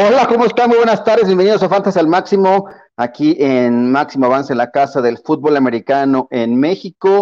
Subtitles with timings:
[0.00, 0.68] Hola, ¿cómo están?
[0.68, 5.18] Muy buenas tardes, bienvenidos a Fantasy al Máximo, aquí en Máximo Avance, la casa del
[5.18, 7.20] fútbol americano en México.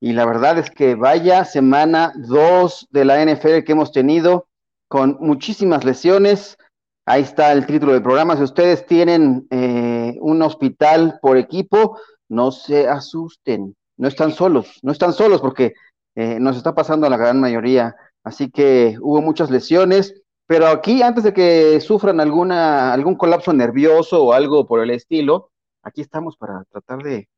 [0.00, 4.48] Y la verdad es que vaya semana 2 de la NFL que hemos tenido,
[4.88, 6.58] con muchísimas lesiones.
[7.06, 8.36] Ahí está el título del programa.
[8.36, 14.90] Si ustedes tienen eh, un hospital por equipo, no se asusten, no están solos, no
[14.90, 15.74] están solos porque
[16.16, 17.94] eh, nos está pasando a la gran mayoría.
[18.24, 24.24] Así que hubo muchas lesiones pero aquí, antes de que sufran alguna, algún colapso nervioso
[24.24, 25.50] o algo por el estilo,
[25.82, 27.28] aquí estamos para tratar de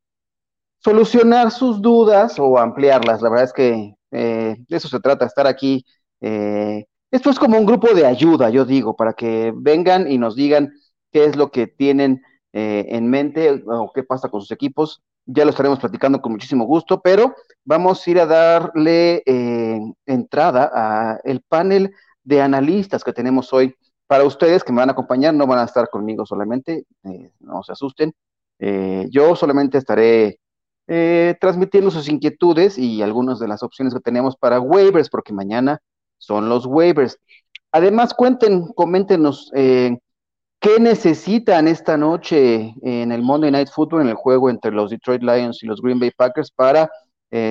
[0.78, 3.22] solucionar sus dudas o ampliarlas.
[3.22, 5.84] La verdad es que eh, de eso se trata, estar aquí.
[6.20, 10.36] Eh, esto es como un grupo de ayuda, yo digo, para que vengan y nos
[10.36, 10.72] digan
[11.12, 15.02] qué es lo que tienen eh, en mente o qué pasa con sus equipos.
[15.27, 19.22] Ya lo estaremos platicando con muchísimo gusto, pero vamos a ir a darle
[20.05, 21.94] entrada a el panel
[22.25, 23.75] de analistas que tenemos hoy
[24.06, 27.62] para ustedes que me van a acompañar, no van a estar conmigo solamente, eh, no
[27.62, 28.12] se asusten.
[28.58, 30.39] Eh, yo solamente estaré
[30.86, 35.80] eh, transmitiendo sus inquietudes y algunas de las opciones que tenemos para waivers, porque mañana
[36.19, 37.19] son los waivers.
[37.72, 44.48] Además, cuenten, coméntenos qué necesitan esta noche en el Monday Night Football, en el juego
[44.48, 46.89] entre los Detroit Lions y los Green Bay Packers para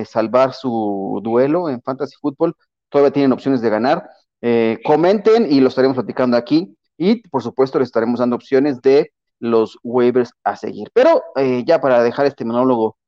[0.06, 2.56] salvar su duelo en Fantasy Football.
[2.88, 4.08] Todavía tienen opciones de ganar.
[4.46, 6.76] Eh, comenten y lo estaremos platicando aquí.
[6.98, 10.90] Y por supuesto, les estaremos dando opciones de los waivers a seguir.
[10.92, 12.98] Pero eh, ya para dejar este monólogo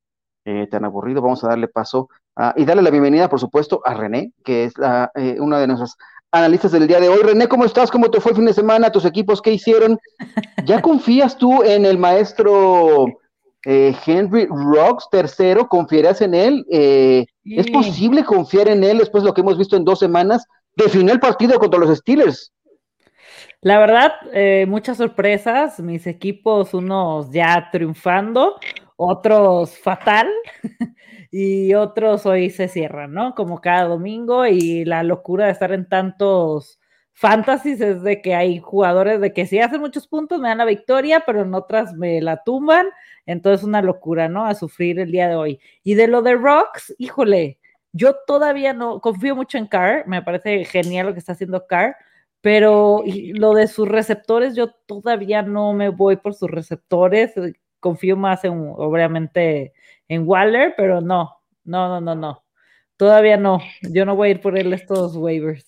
[0.47, 2.09] eh, tan aburrido, vamos a darle paso
[2.56, 5.97] y darle la bienvenida, por supuesto, a René, que es la, una de nuestras
[6.31, 7.22] analistas del día de hoy.
[7.22, 7.91] René, ¿cómo estás?
[7.91, 8.93] ¿Cómo te fue el fin de semana?
[8.93, 9.99] ¿Tus equipos qué hicieron?
[10.66, 13.06] ¿Ya confías tú en el maestro
[13.65, 15.66] Henry Rocks tercero?
[15.66, 16.66] ¿Confiarás en él?
[16.69, 20.47] ¿Es posible confiar en él después de lo que hemos visto en dos semanas?
[20.76, 22.53] Definió el partido contra los Steelers.
[23.62, 28.60] La verdad, eh, muchas sorpresas, mis equipos, unos ya triunfando,
[28.97, 30.28] otros fatal
[31.31, 33.34] y otros hoy se cierran, ¿no?
[33.34, 36.78] Como cada domingo y la locura de estar en tantos
[37.12, 40.66] fantasies es de que hay jugadores de que si hacen muchos puntos me dan la
[40.66, 42.88] victoria, pero en otras me la tumban,
[43.25, 44.44] entonces una locura, ¿no?
[44.44, 45.60] A sufrir el día de hoy.
[45.82, 47.59] Y de lo de Rocks, híjole,
[47.97, 51.97] yo todavía no confío mucho en Carr, me parece genial lo que está haciendo Carr,
[52.43, 57.33] pero lo de sus receptores, yo todavía no me voy por sus receptores,
[57.81, 59.73] confío más en, obviamente,
[60.09, 62.45] en Waller, pero no, no, no, no, no,
[62.97, 65.67] todavía no, yo no voy a ir por él estos waivers.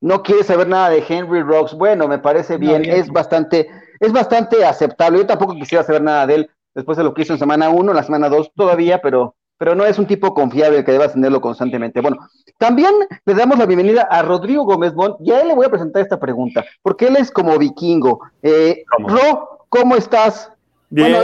[0.00, 3.68] No quieres saber nada de Henry Rocks, bueno, me parece bien, es bastante,
[4.00, 7.32] es bastante aceptable, yo tampoco quisiera saber nada de él después de lo que hizo
[7.32, 10.92] en semana 1, la semana 2 todavía, pero pero no es un tipo confiable que
[10.92, 12.00] debas tenerlo constantemente.
[12.00, 12.18] Bueno,
[12.58, 12.92] también
[13.24, 16.02] le damos la bienvenida a Rodrigo Gómez Mont y a él le voy a presentar
[16.02, 18.20] esta pregunta, porque él es como vikingo.
[18.42, 20.50] Eh, Ro, ¿cómo estás?
[20.88, 21.18] Bueno,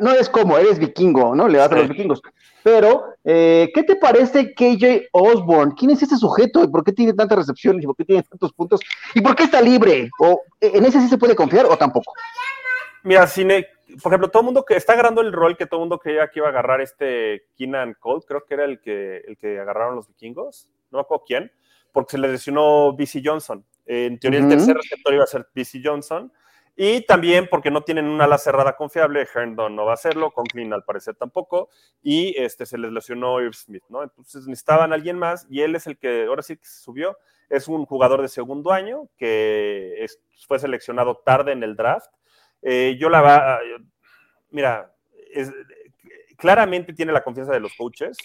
[0.00, 1.48] no, es como, eres vikingo, ¿no?
[1.48, 2.20] Le vas a los vikingos.
[2.62, 5.72] Pero, eh, ¿qué te parece KJ Osborne?
[5.76, 8.52] ¿Quién es ese sujeto y por qué tiene tantas recepciones y por qué tiene tantos
[8.52, 8.80] puntos
[9.14, 10.10] y por qué está libre?
[10.18, 12.12] ¿O en ese sí se puede confiar o tampoco?
[13.04, 13.68] Mira, Cine,
[14.02, 16.28] por ejemplo, todo el mundo que está agarrando el rol que todo el mundo creía
[16.28, 19.96] que iba a agarrar este Keenan Cole, creo que era el que, el que agarraron
[19.96, 21.52] los vikingos, no me acuerdo quién,
[21.92, 23.64] porque se le lesionó BC Johnson.
[23.86, 26.32] En teoría, el tercer receptor iba a ser BC Johnson.
[26.78, 30.74] Y también porque no tienen una ala cerrada confiable, Herndon no va a hacerlo, Conklin
[30.74, 31.70] al parecer tampoco,
[32.02, 34.02] y este, se les lesionó Irv Smith, ¿no?
[34.02, 37.16] Entonces necesitaban a alguien más, y él es el que ahora sí que se subió.
[37.48, 40.04] Es un jugador de segundo año que
[40.46, 42.10] fue seleccionado tarde en el draft
[42.62, 43.60] eh, yo la va,
[44.50, 44.92] mira,
[46.36, 48.16] claramente tiene la confianza de los coaches.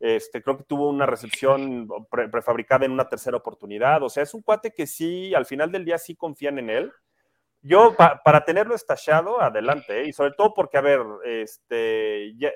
[0.00, 4.02] Este, creo que tuvo una recepción prefabricada en una tercera oportunidad.
[4.02, 6.92] O sea, es un cuate que sí, al final del día sí confían en él.
[7.62, 10.08] Yo, para tenerlo estallado, adelante, ¿eh?
[10.08, 12.50] y sobre todo porque, a ver, este, ya,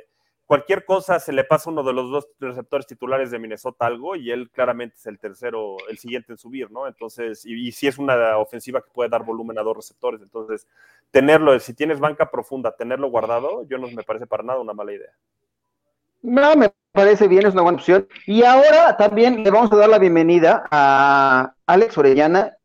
[0.48, 4.16] cualquier cosa se le pasa a uno de los dos receptores titulares de Minnesota algo
[4.16, 6.88] y él claramente es el tercero, el siguiente en subir, ¿no?
[6.88, 10.66] Entonces, y, si es una ofensiva que puede dar volumen a dos receptores, entonces
[11.10, 14.94] tenerlo, si tienes banca profunda, tenerlo guardado, yo no me parece para nada una mala
[14.94, 15.12] idea.
[16.22, 18.08] No, me parece bien, es una buena opción.
[18.26, 22.56] Y ahora también le vamos a dar la bienvenida a Alex Orellana.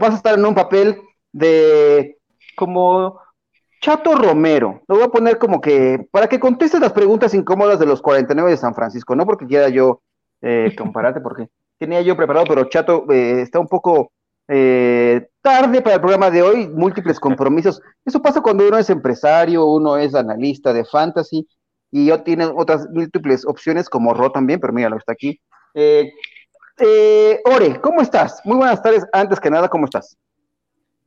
[0.00, 1.00] Vas a estar en un papel
[1.30, 2.18] de
[2.56, 3.20] como
[3.80, 7.86] Chato Romero, lo voy a poner como que para que contestes las preguntas incómodas de
[7.86, 10.02] los 49 de San Francisco, no porque quiera yo
[10.42, 11.48] eh, compararte, porque
[11.78, 14.10] tenía yo preparado, pero Chato eh, está un poco
[14.48, 17.80] eh, tarde para el programa de hoy, múltiples compromisos.
[18.04, 21.46] Eso pasa cuando uno es empresario, uno es analista de fantasy
[21.90, 25.40] y yo tiene otras múltiples opciones como Ro también, pero mira, lo está aquí.
[27.44, 28.40] Ore, ¿cómo estás?
[28.44, 29.06] Muy buenas tardes.
[29.12, 30.16] Antes que nada, ¿cómo estás?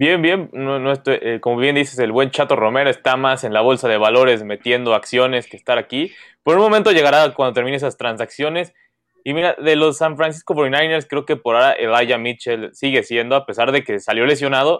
[0.01, 3.53] Bien, bien, no, estoy, eh, como bien dices, el buen Chato Romero está más en
[3.53, 6.11] la bolsa de valores metiendo acciones que estar aquí.
[6.41, 8.73] Por un momento llegará cuando termine esas transacciones.
[9.23, 13.35] Y mira, de los San Francisco 49ers, creo que por ahora Elijah Mitchell sigue siendo,
[13.35, 14.79] a pesar de que salió lesionado,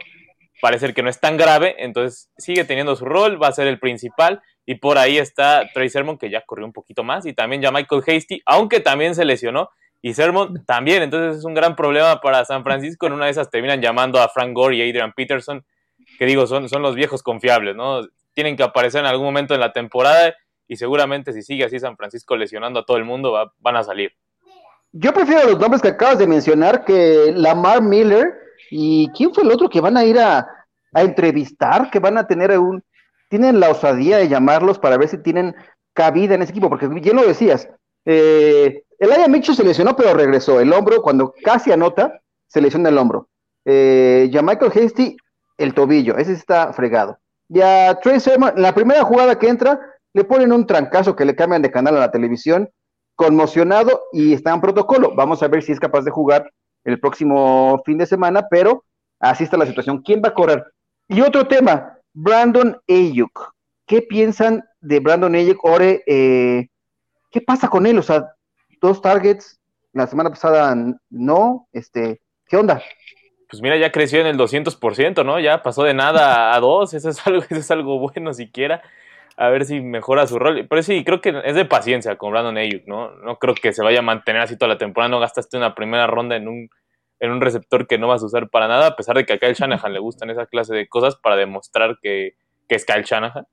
[0.59, 3.77] parece que no es tan grave, entonces sigue teniendo su rol, va a ser el
[3.77, 4.41] principal.
[4.65, 7.69] Y por ahí está Trey Sermon, que ya corrió un poquito más, y también ya
[7.69, 9.69] Michael Hasty, aunque también se lesionó
[10.01, 11.03] y Sermon también.
[11.03, 13.07] Entonces es un gran problema para San Francisco.
[13.07, 15.63] En una de esas terminan llamando a Frank Gore y Adrian Peterson,
[16.17, 18.01] que digo, son, son los viejos confiables, ¿no?
[18.33, 20.33] Tienen que aparecer en algún momento en la temporada
[20.67, 24.13] y seguramente si sigue así San Francisco lesionando a todo el mundo, van a salir.
[24.93, 28.33] Yo prefiero los nombres que acabas de mencionar que Lamar Miller
[28.69, 30.47] y ¿quién fue el otro que van a ir a,
[30.93, 31.89] a entrevistar?
[31.89, 32.83] Que van a tener un...
[33.29, 35.55] Tienen la osadía de llamarlos para ver si tienen
[35.93, 37.69] cabida en ese equipo, porque bien lo decías,
[38.05, 40.59] eh, el Aya Mitchell se lesionó, pero regresó.
[40.59, 43.29] El hombro, cuando casi anota, se lesiona el hombro.
[43.65, 45.17] Eh, ya Michael Hasty,
[45.57, 46.17] el tobillo.
[46.17, 47.17] Ese está fregado.
[47.49, 49.79] Ya Trey Sermon, la primera jugada que entra,
[50.13, 52.69] le ponen un trancazo que le cambian de canal a la televisión,
[53.15, 55.15] conmocionado y está en protocolo.
[55.15, 56.51] Vamos a ver si es capaz de jugar
[56.83, 58.85] el próximo fin de semana, pero
[59.19, 60.03] así está la situación.
[60.03, 60.63] ¿Quién va a correr?
[61.07, 63.53] Y otro tema, Brandon Ayuk.
[63.87, 65.57] ¿Qué piensan de Brandon Ayuk?
[65.65, 66.67] Ore, eh,
[67.31, 67.97] ¿qué pasa con él?
[67.97, 68.27] O sea,
[68.81, 69.59] dos targets,
[69.93, 70.75] la semana pasada
[71.09, 72.81] no, este, ¿qué onda?
[73.49, 75.39] Pues mira, ya creció en el 200%, ¿no?
[75.39, 78.81] Ya pasó de nada a dos, eso es algo, eso es algo bueno siquiera.
[79.37, 80.67] A ver si mejora su rol.
[80.69, 83.11] Pero sí, creo que es de paciencia con Brandon Ayuk, ¿no?
[83.17, 85.09] No creo que se vaya a mantener así toda la temporada.
[85.09, 86.69] No gastaste una primera ronda en un,
[87.19, 89.37] en un receptor que no vas a usar para nada, a pesar de que a
[89.37, 92.35] Kyle Shanahan le gustan esa clase de cosas para demostrar que,
[92.67, 93.45] que es Kyle Shanahan.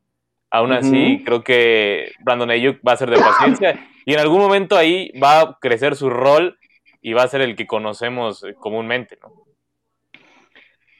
[0.50, 4.76] Aún así, creo que Brandon Ayuk va a ser de paciencia y en algún momento
[4.76, 6.58] ahí va a crecer su rol
[7.02, 9.48] y va a ser el que conocemos comúnmente, ¿no?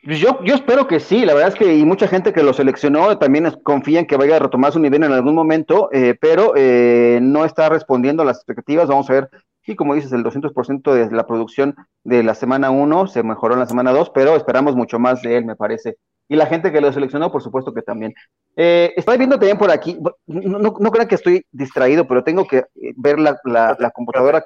[0.04, 2.52] Pues yo, yo espero que sí, la verdad es que y mucha gente que lo
[2.52, 6.54] seleccionó también confía en que vaya a retomar su nivel en algún momento, eh, pero
[6.56, 8.88] eh, no está respondiendo a las expectativas.
[8.88, 9.30] Vamos a ver,
[9.62, 11.74] sí, como dices, el 200% de la producción
[12.04, 15.36] de la semana 1 se mejoró en la semana 2, pero esperamos mucho más de
[15.36, 15.96] él, me parece
[16.28, 18.14] y la gente que lo seleccionó, por supuesto que también.
[18.54, 22.58] Eh, estoy viendo también por aquí, no, no, crean que estoy distraído, pero tengo que
[22.58, 24.44] eh, ver la, la, computadora.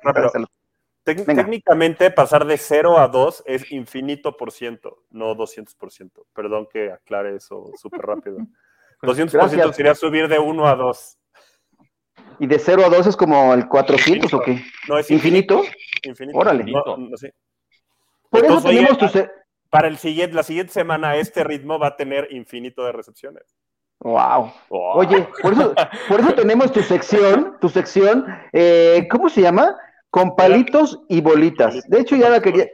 [1.03, 6.25] técnicamente, pasar de 0 a 2 es infinito por ciento, no 200 por ciento.
[6.33, 8.39] Perdón que aclare eso súper rápido.
[9.03, 11.19] 200 por ciento sería subir de 1 a 2.
[12.39, 14.63] ¿Y de 0 a 2 es como el 400 o qué?
[14.89, 15.63] No, es infinito.
[16.05, 16.39] Infinito.
[16.39, 16.65] Órale.
[16.65, 17.29] No, sí.
[18.31, 19.09] Por eso tenemos tu
[19.73, 23.57] para el siguiente, la siguiente semana este ritmo va a tener infinito de recepciones.
[24.01, 24.53] Wow.
[24.69, 25.75] Oye, por eso,
[26.11, 29.75] por eso tenemos tu sección, tu sección, eh, ¿cómo se llama?
[30.11, 31.89] Con palitos y bolitas.
[31.89, 32.69] De hecho, ya la quería,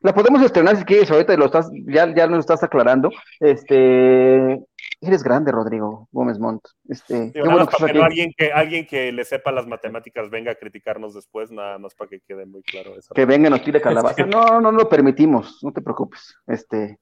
[0.00, 3.10] la podemos estrenar si quieres, ahorita lo estás, ya, ya nos estás aclarando.
[3.38, 4.60] Este,
[5.02, 6.64] eres grande, Rodrigo Gómez Montt.
[6.88, 11.50] Este, bueno que alguien que alguien que le sepa las matemáticas venga a criticarnos después,
[11.50, 13.12] nada más para que quede muy claro eso.
[13.14, 14.24] Que venga y nos tire calabaza.
[14.26, 16.36] No, no lo permitimos, no te preocupes.
[16.46, 16.98] Este,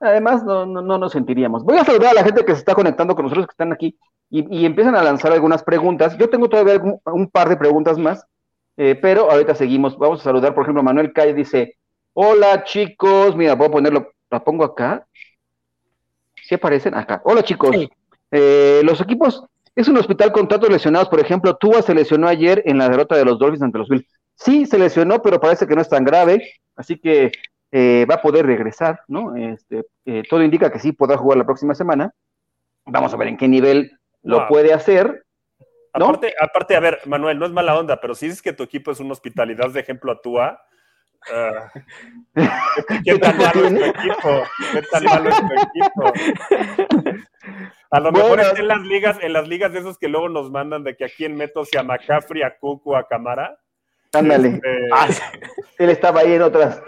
[0.00, 1.64] además no, no, no nos sentiríamos.
[1.64, 3.98] Voy a saludar a la gente que se está conectando con nosotros que están aquí
[4.30, 6.16] y, y empiezan a lanzar algunas preguntas.
[6.18, 8.24] Yo tengo todavía un, par de preguntas más,
[8.76, 9.96] eh, pero ahorita seguimos.
[9.98, 11.76] Vamos a saludar, por ejemplo, Manuel Calle dice,
[12.16, 15.04] Hola chicos, mira, voy a ponerlo, la pongo acá.
[16.46, 16.94] ¿Sí aparecen?
[16.94, 17.22] Acá.
[17.24, 17.74] Hola chicos.
[18.30, 22.62] Eh, los equipos, es un hospital con tantos lesionados, por ejemplo, Tua se lesionó ayer
[22.66, 24.06] en la derrota de los Dolphins ante los Bills.
[24.34, 27.32] Sí, se lesionó, pero parece que no es tan grave, así que
[27.72, 29.36] eh, va a poder regresar, ¿no?
[29.36, 32.12] Este, eh, todo indica que sí podrá jugar la próxima semana.
[32.84, 35.24] Vamos a ver en qué nivel lo puede hacer.
[35.92, 38.90] Aparte, aparte, a ver, Manuel, no es mala onda, pero si dices que tu equipo
[38.90, 40.60] es un hospital y das de ejemplo a Tua,
[41.32, 41.70] Ah.
[43.04, 44.42] ¿Qué tan malo es tu equipo?
[44.72, 46.12] ¿Qué tan malo es tu equipo?
[47.90, 50.84] A lo mejor en las ligas, en las ligas de esos que luego nos mandan
[50.84, 53.58] de que aquí en meto sea McCaffrey, a Cucu, a Camara.
[54.12, 54.48] Ándale.
[54.48, 55.08] Este, ah,
[55.78, 56.82] él estaba ahí en otras.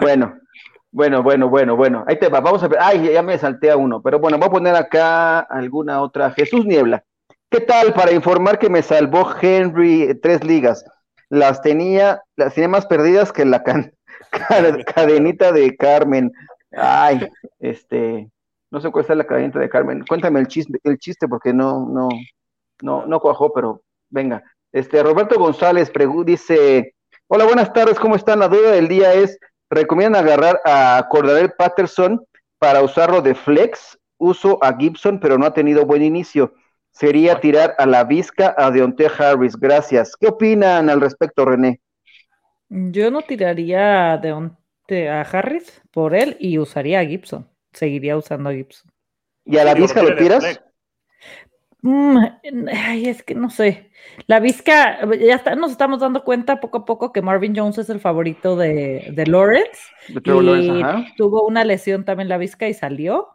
[0.00, 0.38] Bueno,
[0.90, 2.04] bueno, bueno, bueno, bueno.
[2.06, 2.40] Ahí te va.
[2.40, 2.78] Vamos a ver.
[2.80, 4.02] Ay, ya me salté a uno.
[4.02, 6.30] Pero bueno, voy a poner acá alguna otra.
[6.30, 7.04] Jesús Niebla.
[7.50, 7.92] ¿Qué tal?
[7.92, 10.84] Para informar que me salvó Henry tres ligas
[11.32, 13.62] las tenía, las tenía más perdidas que la
[14.94, 16.30] cadenita de Carmen.
[16.72, 17.26] Ay,
[17.58, 18.30] este,
[18.70, 20.04] no sé cuál es la cadenita de Carmen.
[20.06, 22.10] Cuéntame el chiste, el chiste porque no, no,
[22.82, 24.42] no, no cuajó, pero venga.
[24.72, 25.90] Este, Roberto González
[26.26, 26.94] dice,
[27.28, 28.38] hola, buenas tardes, ¿cómo están?
[28.38, 29.38] La duda del día es,
[29.70, 32.22] ¿recomiendan agarrar a Cordarel Patterson
[32.58, 33.98] para usarlo de flex?
[34.18, 36.52] Uso a Gibson, pero no ha tenido buen inicio
[36.92, 39.56] sería tirar a la Vizca a Deontay Harris.
[39.56, 40.14] Gracias.
[40.16, 41.80] ¿Qué opinan al respecto, René?
[42.68, 47.48] Yo no tiraría a de- a Harris por él y usaría a Gibson.
[47.72, 48.90] Seguiría usando a Gibson.
[49.44, 50.60] ¿Y a la Vizca lo tiras?
[51.84, 52.16] Mm,
[52.72, 53.90] ay, es que no sé.
[54.26, 57.90] La Vizca, ya está- nos estamos dando cuenta poco a poco que Marvin Jones es
[57.90, 59.80] el favorito de, de Lawrence.
[60.08, 63.28] De Trevor Lawrence, y tuvo una lesión también la Vizca y salió.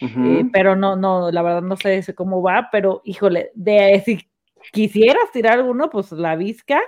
[0.00, 4.28] Eh, pero no, no, la verdad no sé cómo va, pero híjole, de si
[4.72, 6.80] quisieras tirar alguno, pues la Vizca,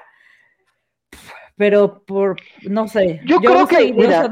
[1.57, 2.37] pero por,
[2.69, 4.31] no sé, Yo creo que, mira.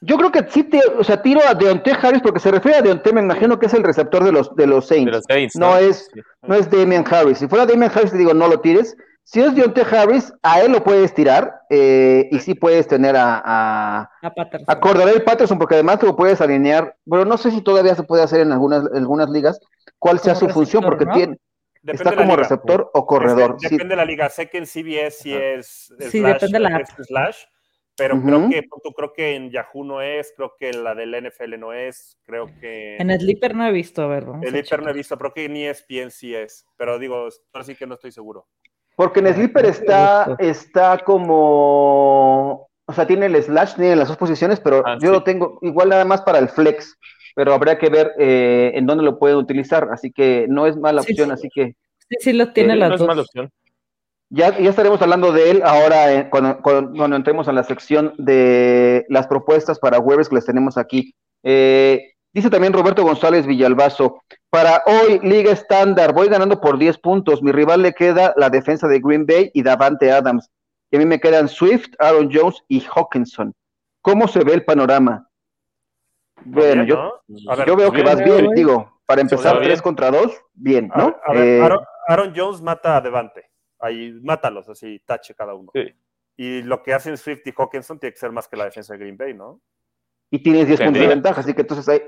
[0.00, 2.82] Yo creo que sí, te, o sea, tiro a Deontay Harris porque se refiere a
[2.82, 5.06] Deontay, me imagino que es el receptor de los, de los Saints.
[5.06, 6.20] De los Saints, no, es, Sí.
[6.42, 7.38] no es Damian Harris.
[7.38, 8.96] Si fuera Damian Harris, te digo, no lo tires.
[9.28, 13.42] Si es Deontay Harris, a él lo puedes tirar eh, y sí puedes tener a,
[13.44, 14.64] a, A Patterson.
[14.68, 18.04] a Cordarel Patterson porque además te lo puedes alinear, pero no sé si todavía se
[18.04, 19.58] puede hacer en algunas, algunas ligas
[19.98, 21.12] cuál sea su función porque ¿no?
[21.12, 21.38] tiene,
[21.82, 22.36] Depende está como liga.
[22.36, 23.56] receptor o corredor.
[23.56, 23.74] Este, sí.
[23.74, 24.28] depende de la liga.
[24.28, 27.36] Sé que en CBS sí es Sí, slash, depende de la es slash,
[27.96, 31.58] pero creo que tú creo que en Yahoo no es, creo que la del NFL
[31.58, 34.92] no es, creo que En Sleeper no he visto, a ver, a Hiper no he
[34.92, 38.46] visto, pero que ni ESPN sí es, pero digo, ahora sí que no estoy seguro.
[38.96, 44.16] Porque en Ah, Sleeper está, está como, o sea, tiene el slash, tiene las dos
[44.16, 45.12] posiciones, pero Ah, yo sí.
[45.14, 46.96] lo tengo igual nada más para el flex,
[47.34, 51.02] pero habría que ver eh, en dónde lo pueden utilizar, así que no es mala
[51.02, 51.34] Sí, opción, sí.
[51.34, 51.74] así que
[52.08, 53.08] Sí, sí, lo tiene Eh, las no es dos.
[53.08, 53.50] mala opción.
[54.30, 58.14] ya, ya estaremos hablando de él ahora eh, cuando, cuando, cuando entremos a la sección
[58.18, 61.14] de las propuestas para waivers que les tenemos aquí.
[61.42, 67.42] Eh, dice también Roberto González Villalbazo, para hoy Liga Estándar, voy ganando por 10 puntos,
[67.42, 70.50] mi rival le queda la defensa de Green Bay y Davante Adams,
[70.90, 73.54] y a mí me quedan Swift, Aaron Jones y Hawkinson.
[74.02, 75.28] ¿Cómo se ve el panorama?
[76.44, 77.50] Bueno, Bien, yo, ¿no?
[77.52, 78.54] A ver, yo veo que bien, vas bien, bien.
[78.54, 79.64] digo, para empezar bien.
[79.70, 81.06] 3 contra 2, bien, A ¿no?
[81.06, 83.50] ver, a ver, Eh, Aaron, Aaron Jones mata a Devante.
[83.80, 85.70] Ahí, mátalos así, tache cada uno.
[85.74, 85.86] Sí.
[86.36, 88.98] Y lo que hacen Swift y Hawkinson tiene que ser más que la defensa de
[88.98, 89.60] Green Bay, ¿no?
[90.30, 92.02] y tienes 10 puntos de ventaja, así que entonces hay,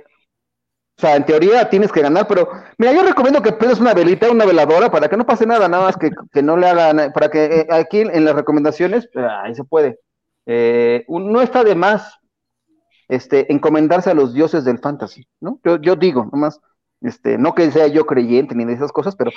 [0.99, 4.33] o sea, en teoría tienes que ganar, pero mira, yo recomiendo que prendas una velita,
[4.33, 7.31] una veladora, para que no pase nada, nada más que, que no le hagan, para
[7.31, 10.01] que eh, aquí en las recomendaciones, eh, ahí se puede.
[10.47, 12.19] Eh, no está de más
[13.07, 15.61] este, encomendarse a los dioses del fantasy, ¿no?
[15.63, 16.61] Yo, yo digo, nomás,
[17.01, 19.31] este, no que sea yo creyente ni de esas cosas, pero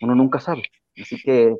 [0.00, 0.64] uno nunca sabe.
[1.00, 1.54] Así que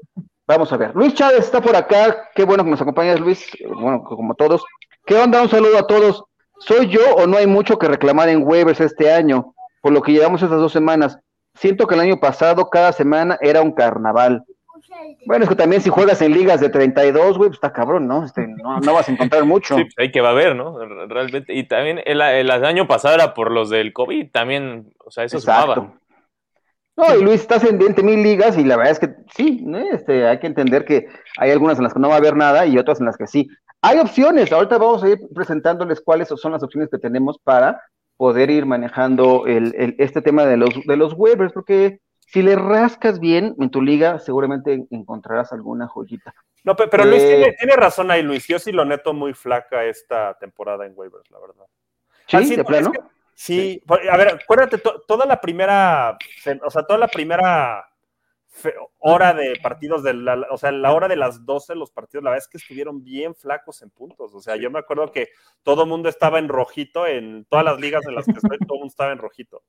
[0.49, 0.97] vamos a ver.
[0.97, 4.65] Luis Chávez está por acá, qué bueno que nos acompañas, Luis, bueno, como todos.
[5.05, 5.43] ¿Qué onda?
[5.43, 6.25] Un saludo a todos.
[6.59, 9.55] ¿Soy yo o no hay mucho que reclamar en waivers este año?
[9.81, 11.19] Por lo que llevamos estas dos semanas.
[11.55, 14.45] Siento que el año pasado cada semana era un carnaval.
[15.27, 18.25] Bueno, es que también si juegas en ligas de 32, güey, pues está cabrón, ¿no?
[18.25, 19.77] Este, no, no vas a encontrar mucho.
[19.77, 20.79] Sí, pues ahí que va a haber, ¿no?
[21.07, 21.55] Realmente.
[21.55, 25.41] Y también el, el año pasado era por los del COVID, también, o sea, eso
[25.41, 25.93] sumaba.
[26.97, 29.79] No, y Luis, estás en 20 mil ligas y la verdad es que sí, ¿no?
[29.79, 32.65] este, hay que entender que hay algunas en las que no va a haber nada
[32.67, 33.49] y otras en las que sí.
[33.83, 37.83] Hay opciones, ahorita vamos a ir presentándoles cuáles son las opciones que tenemos para
[38.17, 42.57] poder ir manejando el, el- este tema de los, de los waivers, porque si le
[42.57, 46.35] rascas bien en tu liga, seguramente encontrarás alguna joyita.
[46.65, 48.47] No, pe- pero Luis Eh, tiene, tiene razón ahí, Luis.
[48.49, 51.67] Yo sí lo neto muy flaca esta temporada en waivers, la verdad.
[52.27, 52.51] ¿Sí?
[52.51, 52.91] ¿De no, plano?
[52.93, 56.19] es que- sí, a ver, acuérdate, to- toda la primera,
[56.65, 57.89] o sea, toda la primera
[59.01, 62.31] hora de partidos, de la, o sea, la hora de las 12 los partidos, la
[62.31, 64.35] verdad es que estuvieron bien flacos en puntos.
[64.35, 65.29] O sea, yo me acuerdo que
[65.63, 68.77] todo el mundo estaba en rojito, en todas las ligas en las que estoy, todo
[68.77, 69.63] el mundo estaba en rojito.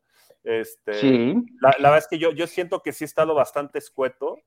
[0.43, 1.33] Este, Sí.
[1.59, 4.37] la, la verdad es que yo, yo siento que sí he estado bastante escueto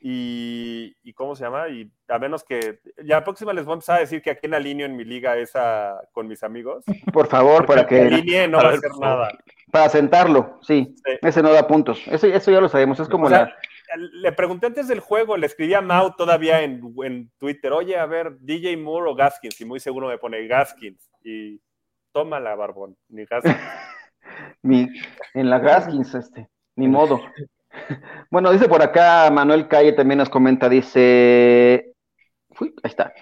[0.00, 1.68] y, y ¿cómo se llama?
[1.68, 4.46] Y a menos que, ya la próxima les voy a empezar a decir que aquí
[4.46, 6.84] en alineo en mi liga esa con mis amigos.
[7.12, 9.28] Por favor, para que alinee no A va a hacer nada.
[9.70, 10.94] para sentarlo, sí.
[11.04, 11.12] Sí.
[11.22, 12.00] Ese no da puntos.
[12.06, 13.00] Eso, eso ya lo sabemos.
[13.00, 13.56] Es como O sea, la.
[13.96, 18.06] le pregunté antes del juego, le escribí a Mau todavía en, en Twitter, oye, a
[18.06, 21.10] ver, DJ Moore o Gaskins, y muy seguro me pone Gaskins.
[21.24, 21.60] Y
[22.12, 23.56] tómala, Barbón, ni Gaskins.
[24.62, 24.88] Mi,
[25.34, 27.20] en la Gaskins, este, ni modo.
[28.30, 31.92] Bueno, dice por acá Manuel Calle también nos comenta, dice,
[32.60, 33.12] uy, ahí está.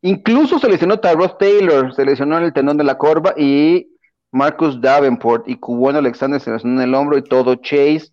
[0.00, 3.88] Incluso seleccionó Tyrod Taylor, seleccionó el tendón de la corva y
[4.32, 8.08] Marcus Davenport y Cubano Alexander seleccionó en el hombro y todo Chase,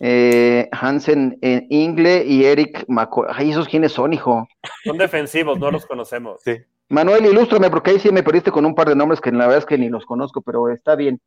[0.00, 3.26] eh, Hansen en Ingle y Eric McCoy.
[3.30, 4.46] Ay, esos quiénes son, hijo.
[4.84, 6.40] Son defensivos, no los conocemos.
[6.44, 6.58] Sí.
[6.88, 9.58] Manuel, ilústrame, porque ahí sí me perdiste con un par de nombres que la verdad
[9.58, 11.20] es que ni los conozco, pero está bien.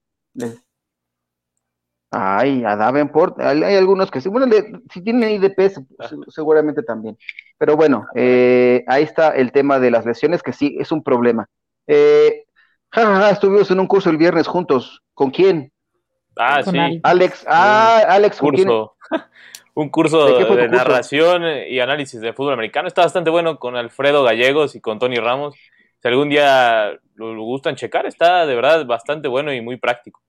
[2.12, 6.16] Ay, a Davenport, hay, hay algunos que sí, bueno, le- si tienen IDP, se- se-
[6.30, 7.18] seguramente también.
[7.58, 11.48] Pero bueno, eh, ahí está el tema de las lesiones, que sí es un problema.
[11.86, 12.46] Eh,
[12.92, 15.04] ja, ja, ja, estuvimos en un curso el viernes juntos.
[15.14, 15.72] ¿Con quién?
[16.36, 16.80] Ah, Con sí.
[16.80, 17.00] Al.
[17.04, 17.46] Alex.
[17.48, 18.68] Ah, Alex, ¿con quién?
[18.68, 18.96] curso.
[19.76, 20.66] Un curso ¿De curso?
[20.68, 22.88] narración y análisis de fútbol americano.
[22.88, 25.56] Está bastante bueno con Alfredo Gallegos y con Tony Ramos.
[26.02, 30.22] si algún día lo, lo gustan checar, está de verdad bastante bueno y muy práctico.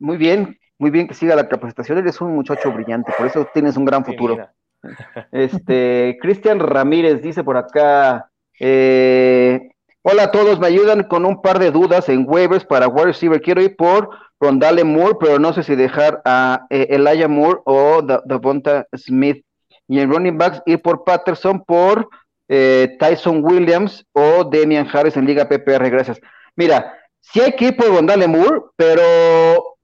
[0.00, 1.98] Muy bien, muy bien que siga la capacitación.
[1.98, 4.34] Eres un muchacho brillante, por eso tienes un gran futuro.
[5.32, 8.30] Este, Cristian Ramírez dice por acá,
[8.60, 9.70] eh,
[10.02, 13.40] hola a todos, me ayudan con un par de dudas en waivers para wide receiver.
[13.40, 18.02] Quiero ir por Rondale Moore, pero no sé si dejar a eh, Elijah Moore o
[18.02, 19.44] Da- Davonta Smith.
[19.88, 22.08] Y en running backs ir por Patterson, por
[22.48, 25.90] eh, Tyson Williams o Damian Harris en Liga PPR.
[25.90, 26.20] Gracias.
[26.54, 26.94] Mira,
[27.32, 29.02] sí hay que ir por Rondale Moore, pero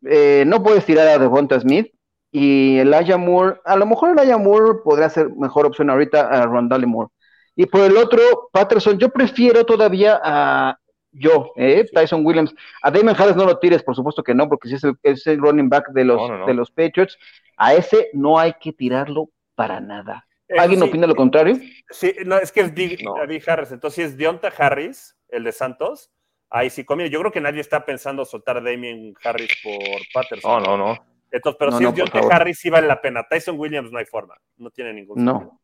[0.04, 1.92] eh, no puedes tirar a Devonta Smith
[2.30, 6.86] y Elijah Moore, a lo mejor Elijah Moore podría ser mejor opción ahorita a Rondale
[6.86, 7.10] Moore.
[7.54, 10.78] Y por el otro, Patterson, yo prefiero todavía a
[11.14, 12.54] yo, eh, Tyson Williams.
[12.82, 15.26] A Damon Harris no lo tires, por supuesto que no, porque si es el, es
[15.26, 16.46] el running back de los, No, no, no.
[16.46, 17.18] de los Patriots,
[17.58, 20.26] a ese no hay que tirarlo para nada.
[20.58, 21.58] ¿Alguien sí, opina lo contrario?
[21.90, 23.14] Sí, no, es que es No.
[23.16, 23.72] David Harris.
[23.72, 26.10] Entonces, si es Deonta Harris, el de Santos,
[26.52, 27.10] ahí sí conviene.
[27.10, 30.62] Yo creo que nadie está pensando soltar a Damien Harris por Patterson.
[30.62, 31.06] No, no, no.
[31.30, 32.32] Entonces, pero No, si no, Deonta favor.
[32.34, 33.26] Harris, sí vale la pena.
[33.28, 34.36] Tyson Williams no hay forma.
[34.58, 35.38] No tiene ningún sentido.
[35.40, 35.60] No.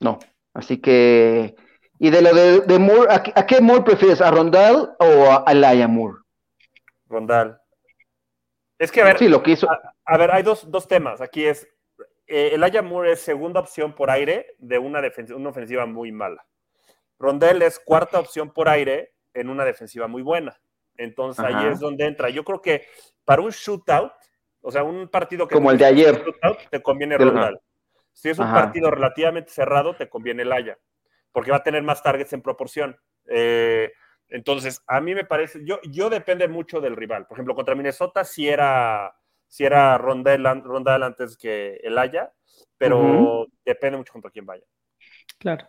[0.00, 0.18] No.
[0.54, 1.54] Así que.
[1.98, 4.20] Y de lo de, de Moore, ¿a, qué- a qué Moore prefieres?
[4.20, 5.04] ¿A Rondal o
[5.46, 6.18] a Elijah Moore?
[7.06, 7.60] Rondal.
[8.78, 9.68] Es que, a ver, Sí, lo que hizo.
[10.04, 11.20] A ver, hay dos, dos temas.
[11.20, 11.68] Aquí es,
[12.26, 15.00] eh, Elijah Moore es segunda opción por aire de una,
[15.36, 16.44] una ofensiva muy mala.
[17.18, 20.60] Rondell es cuarta opción por aire en una defensiva muy buena.
[20.96, 22.28] Entonces ahí es donde entra.
[22.30, 22.86] Yo creo que
[23.24, 24.12] para un shootout,
[24.60, 26.14] o sea, un partido que Como el de ayer.
[26.14, 27.58] un shootout, te conviene Rondell.
[28.12, 28.54] Si es un Ajá.
[28.54, 30.78] partido relativamente cerrado, te conviene Elijah,
[31.32, 32.96] porque va a tener más targets en proporción.
[33.26, 33.90] Eh,
[34.28, 37.26] entonces, a mí me parece, yo, yo depende mucho del rival.
[37.26, 39.14] Por ejemplo, contra Minnesota sí era,
[39.46, 42.32] sí era Rondell, Rondell antes que Elaya,
[42.76, 43.52] pero Ujú.
[43.64, 44.64] depende mucho contra quién vaya.
[45.38, 45.68] Claro.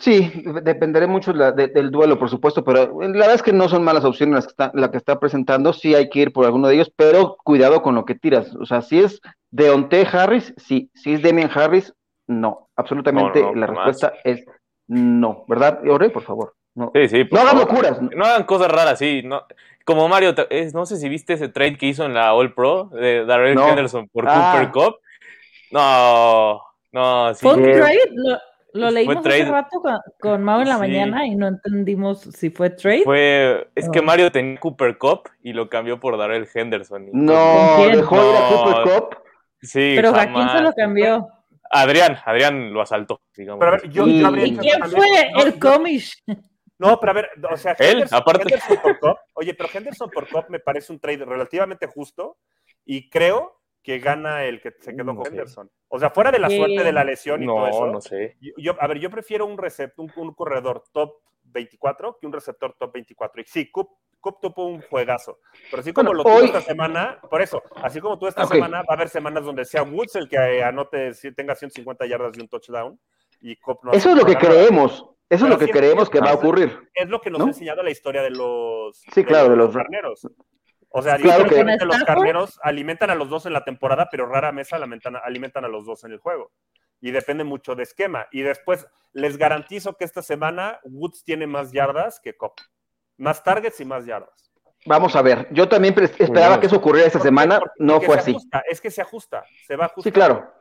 [0.00, 3.68] Sí, dependeré mucho la- de- del duelo, por supuesto, pero la verdad es que no
[3.68, 5.72] son malas opciones las que está, la que está presentando.
[5.72, 8.54] Sí hay que ir por alguno de ellos, pero cuidado con lo que tiras.
[8.56, 9.20] O sea, si es
[9.52, 10.90] Deonte Harris, sí.
[10.94, 11.94] Si es Damian Harris,
[12.26, 12.68] no.
[12.76, 14.44] Absolutamente No, no, la respuesta es
[14.88, 15.44] no.
[15.46, 16.10] ¿Verdad, Ore?
[16.10, 16.54] Por favor.
[16.74, 17.24] No, Sí, sí.
[17.24, 17.72] por no hagan favor.
[17.84, 18.02] locuras.
[18.02, 19.22] No hagan cosas raras, sí.
[19.24, 19.42] No.
[19.84, 22.86] Como Mario, es- no sé si viste ese trade que hizo en la All Pro
[22.86, 23.68] de Darrell No.
[23.68, 24.50] Henderson por Ah.
[24.54, 24.96] Cooper Cup.
[25.70, 26.60] No,
[26.92, 27.46] no, sí.
[27.46, 28.00] ¿Fue un trade?
[28.74, 30.80] Lo, fue leímos hace rato con, con Mau en la Sí.
[30.80, 33.04] mañana y no entendimos si fue trade.
[33.04, 34.02] Fue, es que.
[34.02, 37.06] Mario tenía Cooper Cup y lo cambió por Darrell Henderson.
[37.08, 38.64] y- No, dejó ir a No.
[38.64, 39.16] Cooper Cup.
[39.62, 40.52] Sí, Pero ¿a quién jamás.
[40.58, 41.28] se lo cambió?
[41.70, 43.60] Adrián, Adrián lo asaltó, digamos.
[43.60, 46.22] Pero a ver, yo, Y- yo ¿Y quién también- fue no, el comish?
[46.78, 48.42] No, pero a ver, o sea, Él, Henderson, aparte.
[48.42, 52.36] Henderson por Cup, oye, pero Henderson por Cup me parece un trade relativamente justo
[52.84, 55.30] y creo que gana el que se quedó No con sé.
[55.30, 55.70] Henderson.
[55.88, 57.86] O sea, fuera de la suerte de la lesión y todo no, eso.
[57.86, 58.36] no sé.
[58.40, 62.74] Yo, a ver, yo prefiero un, recept, un, un corredor top 24 que un receptor
[62.78, 63.42] top 24.
[63.42, 65.38] Y sí, Cup, Cup tuvo un juegazo.
[65.70, 68.46] Pero así como Bueno, lo tuvo hoy- esta semana, por eso, así como tú esta
[68.46, 72.06] semana, va a haber semanas donde sea Woods el que eh, anote, si tenga 150
[72.06, 72.98] yardas y un touchdown.
[73.42, 75.06] Y Cup no Eso es lo que creemos.
[75.28, 76.70] Eso es lo que sí, creemos que va a ocurrir.
[76.94, 77.44] Es lo que nos ¿no?
[77.44, 80.26] ha enseñado la historia de los, Sí, claro, de los- carneros.
[80.96, 84.26] O sea, Claro que- literalmente los carneros alimentan a los dos en la temporada, pero
[84.26, 86.52] rara vez alimentan, alimentan a los dos en el juego.
[87.00, 88.28] Y depende mucho de esquema.
[88.30, 92.58] Y después les garantizo que esta semana Woods tiene más yardas que Cop.
[93.18, 94.52] Más targets y más yardas.
[94.86, 95.48] Vamos a ver.
[95.50, 97.58] Yo también esperaba que eso ocurriera esta semana.
[97.58, 98.30] Porque- No fue se así.
[98.30, 100.04] ajusta, Es que se ajusta, se va ajustando.
[100.04, 100.52] Sí, claro.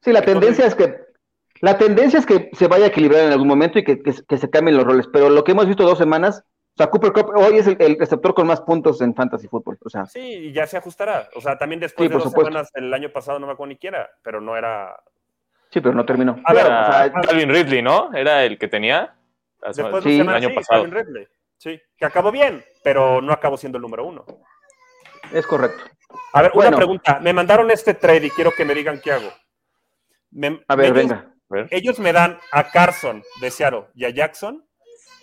[0.00, 1.12] Sí, la Entonces- tendencia es que
[1.60, 4.38] la tendencia es que se vaya a equilibrar en algún momento y que, que- que
[4.38, 5.06] se cambien los roles.
[5.12, 6.42] Pero lo que hemos visto dos semanas,
[6.74, 9.78] o sea, Cooper Cup hoy es el, el receptor con más puntos en fantasy fútbol.
[9.84, 11.28] O sea, Sí, y ya se ajustará.
[11.34, 12.50] O sea, también después Sí, de por dos supuesto.
[12.50, 14.96] semanas el año pasado no me acuerdo ni quiera, pero no era.
[15.70, 16.40] sí, pero no terminó.
[16.44, 18.12] A ver, Claro, o sea, Era Calvin Ridley, ¿no?
[18.14, 19.14] Era el que tenía.
[19.74, 20.16] Después Sí.
[20.16, 20.82] de el año sí, pasado.
[20.82, 21.28] Calvin Ridley.
[21.58, 24.24] Sí, que acabó bien, pero no acabó siendo el número uno.
[25.32, 25.82] es correcto.
[26.34, 26.68] A ver, Bueno.
[26.70, 27.20] una pregunta.
[27.20, 29.30] Me mandaron este trade y quiero que me digan qué hago.
[30.30, 31.14] Me- A ver, ellos, venga.
[31.50, 31.68] A ver.
[31.70, 34.64] Ellos me dan a Carson de Seattle y a Jackson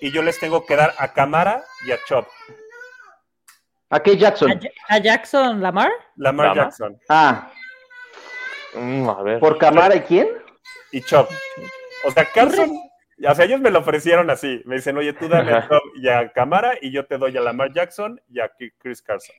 [0.01, 2.27] y yo les tengo que dar a Camara y a Chop.
[3.89, 4.51] ¿A qué Jackson?
[4.51, 5.91] ¿A, Ja- a Jackson Lamar?
[6.15, 6.61] Lamar ¿Lama?
[6.63, 7.51] Jackson Ah,
[8.75, 9.39] Mm, a ver.
[9.39, 10.27] ¿por Camara y quién?
[10.91, 11.27] y Chop.
[12.05, 12.69] O sea, Carson,
[13.27, 14.61] o sea, ellos me lo ofrecieron así.
[14.65, 17.41] Me dicen, oye, tú dame a Chop y a Camara y yo te doy a
[17.41, 19.35] Lamar Jackson y a Chris Carson.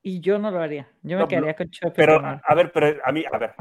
[0.00, 0.88] Y yo no lo haría.
[1.02, 3.54] Yo me No, quedaría con Chop Pero, a ver, pero a mí, a ver,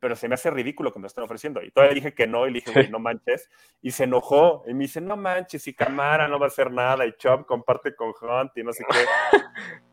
[0.00, 1.62] pero se me hace ridículo que me están ofreciendo.
[1.62, 3.50] Y todavía dije que no, y le dije, güey, no manches.
[3.82, 4.62] Y se enojó.
[4.66, 7.04] Y me dice, no manches, y Camara no va a hacer nada.
[7.06, 8.96] Y Chop comparte con Hunt y no sé qué.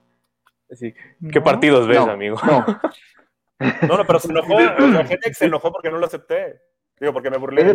[0.71, 0.93] Sí.
[1.31, 1.43] ¿Qué No.
[1.43, 2.37] partidos ves, No, amigo?
[2.45, 2.65] No,
[3.87, 4.59] No, no, pero se enojó.
[4.99, 6.59] La gente se enojó porque no lo acepté.
[6.99, 7.73] Digo, porque me burlé de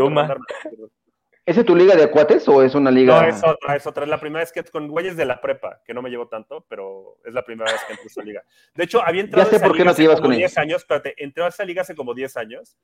[1.46, 3.22] ¿Esa es tu liga de acuates o es una liga?
[3.22, 4.05] No, es otra, es otra.
[4.05, 6.64] Es la primera vez que con güeyes de la prepa, que no me llevo tanto,
[6.68, 8.44] pero es la primera vez que entro a esa liga.
[8.74, 11.14] De hecho, había entrado ya sé por qué no te llevas con 10 años, espérate,
[11.22, 12.76] entré a esa liga hace como 10 años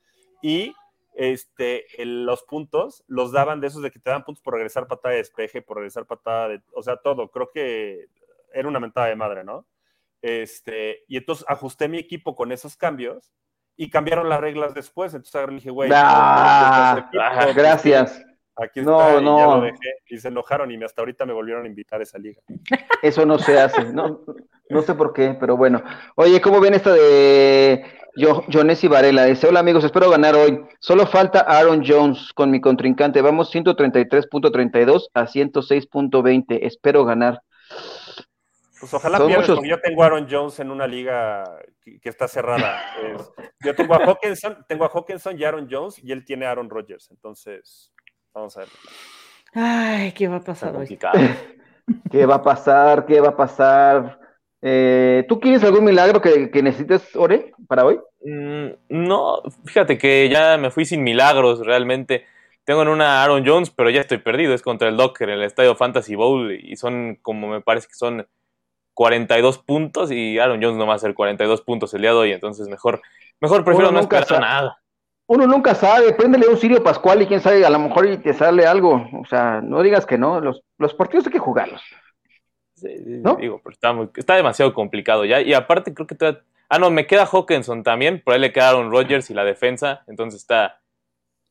[0.42, 0.74] y
[1.14, 5.12] este, los puntos los daban de esos de que te dan puntos por regresar patada
[5.12, 7.30] de despeje, por regresar patada de, o sea, todo.
[7.30, 8.06] Creo que
[8.52, 9.66] era una mentada de madre, ¿no?
[10.22, 13.32] Este, y entonces ajusté mi equipo con esos cambios
[13.76, 15.14] y cambiaron las reglas después.
[15.14, 17.08] Entonces dije, güey, ah,
[17.54, 18.25] gracias.
[18.56, 19.94] Aquí está, no, y ya lo dejé.
[20.08, 22.40] Y se enojaron y hasta ahorita me volvieron a invitar a esa liga.
[23.02, 24.20] Eso no se hace, no,
[24.70, 25.82] no sé por qué, pero bueno.
[26.14, 27.84] Oye, ¿cómo ven esta de
[28.16, 29.26] yo, y Varela?
[29.26, 30.64] Dice, hola amigos, espero ganar hoy.
[30.80, 33.20] Solo falta Aaron Jones con mi contrincante.
[33.20, 36.58] Vamos 133.32 a 106.20.
[36.62, 37.42] Espero ganar.
[38.80, 41.44] Pues ojalá pierdas, porque yo tengo a Aaron Jones en una liga
[41.82, 42.80] que, está cerrada.
[43.64, 46.70] yo tengo a Hawkinson, tengo a Hawkinson y Aaron Jones y él tiene a Aaron
[46.70, 47.10] Rodgers.
[47.10, 47.92] Entonces,
[48.36, 48.68] vamos a ver.
[49.54, 50.86] Ay, ¿qué va a pasar hoy?
[52.10, 53.06] ¿Qué va a pasar?
[53.06, 54.20] ¿Qué va a pasar?
[54.60, 57.98] Eh, ¿Tú quieres algún milagro que, necesites, Ore, para hoy?
[58.24, 62.26] Mm, no, fíjate que ya me fui sin milagros realmente.
[62.64, 64.52] Tengo en una Aaron Jones, pero ya estoy perdido.
[64.52, 68.26] Es contra el Docker, el Estadio Fantasy Bowl, y son como me parece que son
[68.94, 72.32] 42 puntos y Aaron Jones no va a hacer 42 puntos el día de hoy,
[72.32, 73.02] entonces mejor,
[73.40, 74.78] mejor prefiero no esperar nada.
[75.28, 78.64] Uno nunca sabe, préndele un Sirio Pascual y quién sabe, a lo mejor te sale
[78.66, 79.08] algo.
[79.20, 81.82] O sea, no digas que no, los, los partidos hay que jugarlos.
[82.74, 85.40] Sí, digo, pero está, está demasiado complicado ya.
[85.40, 86.16] Y aparte creo que
[86.68, 90.40] Ah, no, me queda Hawkinson también, por ahí le quedaron Rodgers y la defensa, entonces
[90.40, 90.80] está...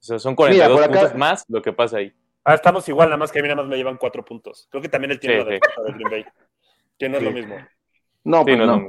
[0.01, 2.13] O sea, son 42 puntos más lo que pasa ahí.
[2.43, 4.67] Ah, estamos igual, nada más que a mí nada más me llevan cuatro puntos.
[4.69, 6.25] Creo que también él tiene la defensa de Green Bay.
[6.99, 7.55] Que no es lo mismo.
[8.23, 8.88] No, pues no.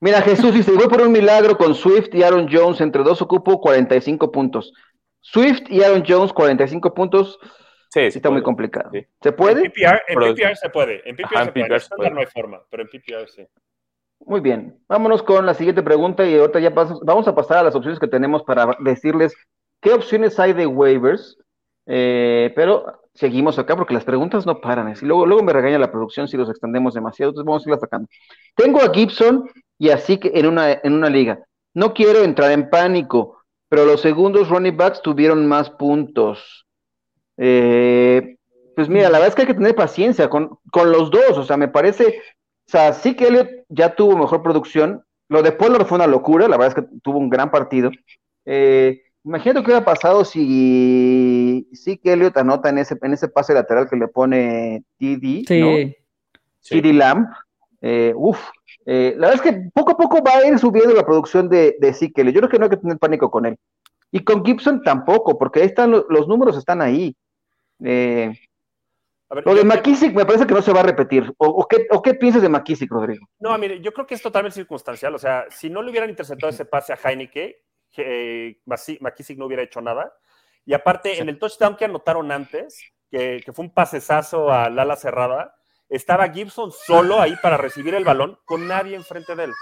[0.00, 3.60] Mira, Jesús dice, voy por un milagro con Swift y Aaron Jones, entre dos ocupo
[3.60, 4.72] 45 puntos.
[5.20, 7.38] Swift y Aaron Jones, 45 puntos.
[7.90, 8.90] Sí, sí está muy complicado.
[9.20, 9.64] ¿Se puede?
[9.64, 11.08] En PPR, se puede.
[11.08, 12.08] En PPR se puede.
[12.08, 13.46] En no hay forma, pero en PPR sí.
[14.20, 14.78] Muy bien.
[14.88, 18.08] Vámonos con la siguiente pregunta y ahorita ya vamos a pasar a las opciones que
[18.08, 19.34] tenemos para decirles
[19.80, 21.38] qué opciones hay de waivers.
[21.86, 24.94] Eh, pero seguimos acá porque las preguntas no paran.
[25.00, 27.80] Y luego, luego me regaña la producción si los extendemos demasiado, entonces vamos a irlas
[27.80, 28.08] sacando.
[28.54, 31.44] Tengo a Gibson y así que en una, en una liga.
[31.74, 36.66] No quiero entrar en pánico, pero los segundos running backs tuvieron más puntos.
[37.36, 38.36] Eh,
[38.74, 41.44] pues mira, la verdad es que hay que tener paciencia con, con los dos, o
[41.44, 42.20] sea, me parece,
[42.66, 46.48] o sea, sí que Elliot ya tuvo mejor producción, lo de Pollard fue una locura,
[46.48, 47.90] la verdad es que tuvo un gran partido.
[48.44, 53.52] Eh, Imagínate qué hubiera pasado si, si que Elliot anota en ese, en ese pase
[53.52, 55.94] lateral que le pone TD, sí.
[56.70, 57.28] TD Lamp.
[57.82, 58.38] Eh, uf,
[58.90, 61.76] eh, la verdad es que poco a poco va a ir subiendo la producción de,
[61.78, 63.58] de Yo creo que no hay que tener pánico con él.
[64.10, 67.14] Y con Gibson tampoco, porque ahí están los, números están ahí.
[67.84, 68.32] Eh,
[69.44, 71.30] lo de McKissick me parece que no se va a repetir.
[71.36, 73.28] ¿O, qué, ¿O, qué, piensas de McKissick, Rodrigo?
[73.38, 75.14] No, mire, yo creo que es totalmente circunstancial.
[75.14, 79.64] O sea, si no le hubieran interceptado ese pase a Heineke, que McKissick no hubiera
[79.64, 80.14] hecho nada.
[80.64, 85.54] Y aparte, en el touchdown que anotaron antes, que, fue un pasesazo al ala cerrada,
[85.88, 89.52] estaba Gibson solo ahí para recibir el balón con nadie enfrente de él.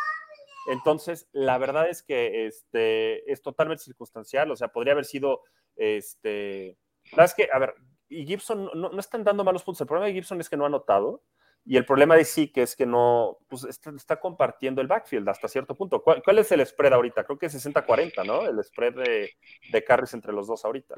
[0.69, 5.43] Entonces, la verdad es que este, es totalmente circunstancial, o sea, podría haber sido,
[5.77, 7.75] este, la verdad es que, a ver,
[8.09, 10.65] y Gibson no, no, están dando malos puntos, el problema de Gibson es que no
[10.65, 11.23] ha anotado,
[11.65, 15.49] y el problema de sí que es que no, pues está, compartiendo el backfield hasta
[15.49, 16.01] cierto punto.
[16.01, 17.25] ¿Cuál, es el spread ahorita?
[17.25, 18.47] Creo que es 60-40, ¿no?
[18.47, 19.31] El spread de,
[19.73, 20.95] de, carries entre los dos ahorita.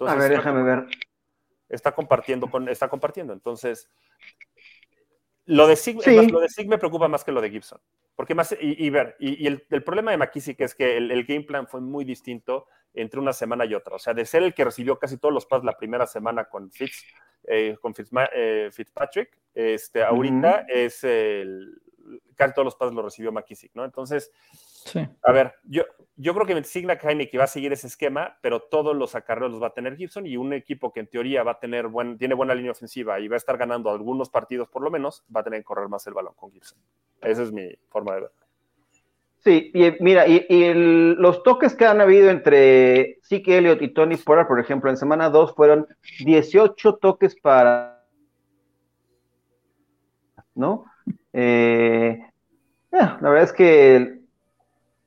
[0.00, 0.86] a ver, déjame ver.
[1.68, 3.34] Está compartiendo, con, está compartiendo.
[3.34, 3.90] Entonces,
[5.46, 5.96] lo de, Sig,
[6.30, 7.80] lo de Sig me preocupa más que lo de Gibson.
[8.14, 11.80] Porque más, y, ver, y, el, problema de McKissick es que el, game plan fue
[11.80, 13.96] muy distinto entre una semana y otra.
[13.96, 16.70] O sea, de ser el que recibió casi todos los pases la primera semana con
[16.70, 17.04] Fitz,
[17.44, 17.94] eh, con
[18.34, 21.80] eh, Fitzpatrick, este, ahorita es el,
[22.34, 23.84] casi todos los pases lo recibió McKissick, ¿no?
[23.84, 24.32] Entonces,
[25.22, 25.84] a ver, yo,
[26.16, 29.52] yo creo que me designa que va a seguir ese esquema, pero todos los acarreos
[29.52, 32.16] los va a tener Gibson y un equipo que en teoría va a tener buen,
[32.16, 35.40] tiene buena línea ofensiva y va a estar ganando algunos partidos por lo menos, va
[35.40, 36.78] a tener que correr más el balón con Gibson.
[37.20, 38.30] Esa es mi forma de ver.
[39.46, 40.44] Sí, y mira, y,
[40.74, 45.30] los toques que han habido entre Zeke Elliott y Tony Pollard, por ejemplo, en semana
[45.30, 45.86] 2 fueron
[46.24, 48.04] 18 toques para.
[50.54, 50.86] ¿No?
[51.32, 52.18] Eh,
[52.90, 54.15] la verdad es que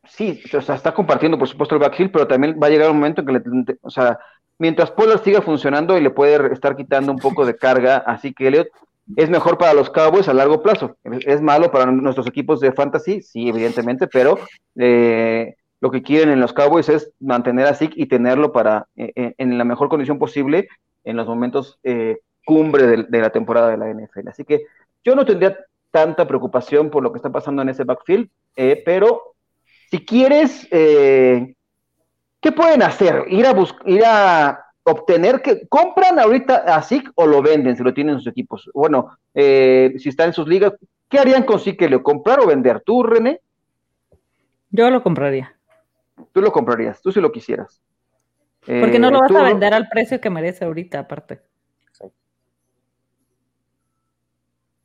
[0.10, 2.98] sí, o sea, está compartiendo, por supuesto, el backfield, pero también va a llegar un
[2.98, 3.78] momento en que le.
[3.82, 4.20] O sea,
[4.58, 8.48] mientras Pollard siga funcionando y le puede estar quitando un poco de carga así que
[8.48, 8.68] Elliott,
[9.16, 10.98] ¿Es mejor para los Cowboys a largo plazo?
[11.26, 13.22] ¿Es malo para nuestros equipos de fantasy?
[13.22, 14.38] Sí, evidentemente, pero
[14.76, 19.12] eh, lo que quieren en los Cowboys es mantener a Zeke y tenerlo para, eh,
[19.16, 20.68] eh, en la mejor condición posible
[21.04, 21.80] en los momentos
[22.46, 24.28] cumbre de, la temporada de la NFL.
[24.28, 24.66] Así que
[25.04, 25.58] yo no tendría
[25.92, 28.30] tanta preocupación por lo que está pasando en ese backfield,
[28.86, 29.36] pero
[29.90, 31.56] si quieres, eh,
[32.42, 33.26] ¿qué pueden hacer?
[33.28, 37.94] Ir a, ir a obtener que compran ahorita a SIC o lo venden si lo
[37.94, 38.70] tienen sus equipos.
[38.74, 40.74] Bueno, si está en sus ligas,
[41.10, 41.82] ¿qué harían con SIC?
[41.82, 42.82] ¿Le comprar o vender?
[42.82, 43.42] ¿Tú, René?
[44.72, 45.56] Yo lo compraría.
[46.32, 47.82] Tú lo comprarías, tú si lo quisieras.
[48.66, 51.42] Porque no lo vas a vender al precio que merece ahorita, aparte.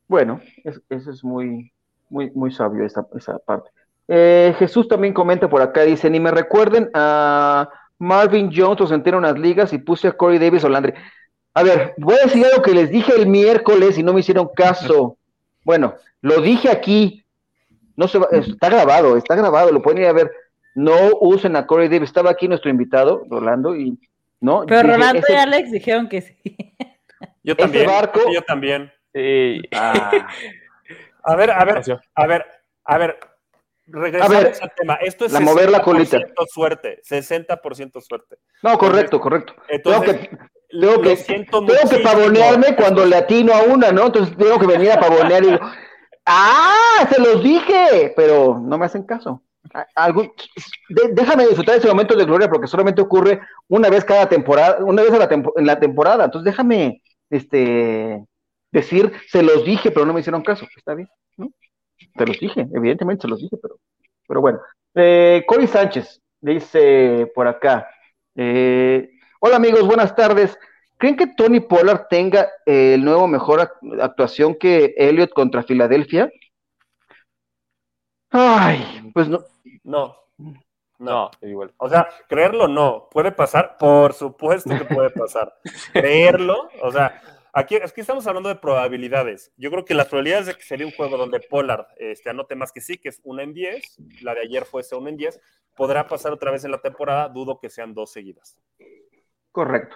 [0.07, 1.71] Bueno, eso es muy,
[2.09, 3.69] muy, muy sabio esa, esa parte.
[4.07, 9.09] Eh, Jesús también comenta por acá, dice, ni me recuerden a Marvin Jones, os senté
[9.09, 10.93] en unas ligas y puse a Corey Davis o Landry.
[11.53, 14.49] A ver, voy a decir algo que les dije el miércoles y no me hicieron
[14.55, 15.17] caso.
[15.63, 17.23] Bueno, lo dije aquí,
[17.95, 20.31] no se va, está grabado, está grabado, lo pueden ir a ver.
[20.75, 23.97] No usen a Corey Davis, estaba aquí nuestro invitado, Rolando, y
[24.41, 24.65] no.
[24.67, 26.35] Pero Rolando y Alex dijeron que sí.
[27.43, 27.87] Yo también.
[28.33, 28.91] yo también.
[29.71, 30.27] Ah.
[31.27, 31.81] A ver, a ver,
[32.13, 32.45] a ver,
[32.83, 33.17] a ver.
[33.87, 34.95] Regresamos al tema.
[34.95, 36.19] Esto es la mover la colita.
[36.47, 38.37] suerte, 60% suerte.
[38.63, 39.53] No, correcto, correcto.
[39.83, 40.29] tengo que,
[40.69, 44.07] tengo que, tengo que pavonearme cuando le atino a una, ¿no?
[44.07, 45.59] Entonces tengo que venir a pavonear y digo,
[46.25, 47.07] ¡ah!
[47.11, 49.43] Se los dije, pero no me hacen caso.
[49.95, 50.31] Algún,
[51.11, 55.11] déjame disfrutar ese momento de gloria porque solamente ocurre una vez cada temporada, una vez
[55.11, 56.25] en la temporada.
[56.25, 58.23] Entonces déjame, este,
[58.71, 60.67] decir, se los dije, pero no me hicieron caso.
[60.75, 61.51] Está bien, ¿no?
[61.97, 63.79] Se los dije, evidentemente se los dije, pero,
[64.27, 64.59] pero bueno.
[64.93, 67.89] Eh, Cory Sánchez dice por acá.
[68.35, 70.57] Eh, hola amigos, buenas tardes.
[70.97, 73.69] ¿Creen que Tony Pollard tenga el nuevo mejor
[74.01, 76.31] actuación que Elliot contra Filadelfia?
[78.29, 79.39] Ay, pues no.
[79.83, 80.15] No.
[80.97, 81.73] No, igual.
[81.77, 83.09] O sea, creerlo no.
[83.11, 83.75] ¿Puede pasar?
[83.77, 85.53] Por supuesto que puede pasar.
[85.93, 87.21] Creerlo, o sea,
[87.57, 89.53] Aquí, estamos hablando de probabilidades.
[89.55, 92.73] Yo creo que las probabilidades de que sería un juego donde Pollard este, anote más
[92.73, 95.39] que sí, que es una en 10, la de ayer fue esa una en 10,
[95.73, 98.57] podrá pasar otra vez en la temporada, dudo que sean dos seguidas.
[99.53, 99.95] Correcto.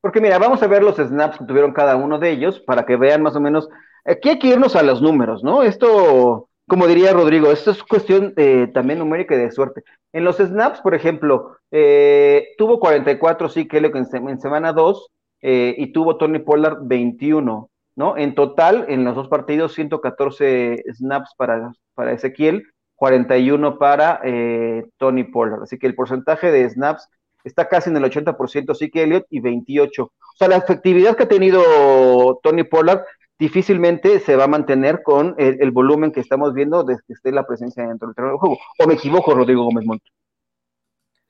[0.00, 2.96] Porque mira, vamos a ver los snaps que tuvieron cada uno de ellos para que
[2.96, 3.68] vean más o menos.
[4.04, 5.62] Aquí hay que irnos a los números, ¿no?
[5.62, 9.84] Esto, como diría Rodrigo, esto es cuestión eh, también numérica y de suerte.
[10.12, 15.74] En los snaps, por ejemplo, eh, tuvo 44 sí que en, en semana 2 eh,
[15.76, 18.16] y tuvo Tony Pollard 21, ¿no?
[18.16, 22.64] En total, en los dos partidos, 114 snaps para, para Ezequiel,
[22.96, 25.62] 41 para eh, Tony Pollard.
[25.62, 27.08] Así que el porcentaje de snaps
[27.44, 30.02] está casi en el 80% sí que Elliott y 28.
[30.02, 33.04] O sea, la efectividad que ha tenido Tony Pollard
[33.38, 37.46] difícilmente se va a mantener con el, volumen que estamos viendo desde que esté la
[37.46, 38.58] presencia dentro del terreno del juego.
[38.78, 40.02] ¿O me equivoco, Rodrigo Gómez Montt?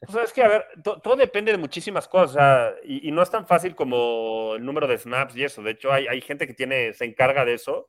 [0.07, 3.47] O sea, es que, a ver, todo depende de muchísimas cosas, y, no es tan
[3.47, 5.63] fácil como el número de snaps y eso.
[5.63, 7.89] De hecho, hay, hay gente que tiene, se encarga de eso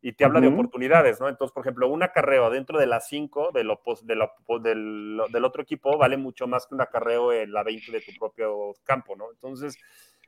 [0.00, 1.28] y te habla de oportunidades, ¿no?
[1.28, 3.64] Entonces, por ejemplo, un acarreo dentro de las 5 de
[4.62, 8.12] del, del, otro equipo vale mucho más que un acarreo en la 20 de tu
[8.18, 9.30] propio campo, ¿no?
[9.32, 9.76] Entonces,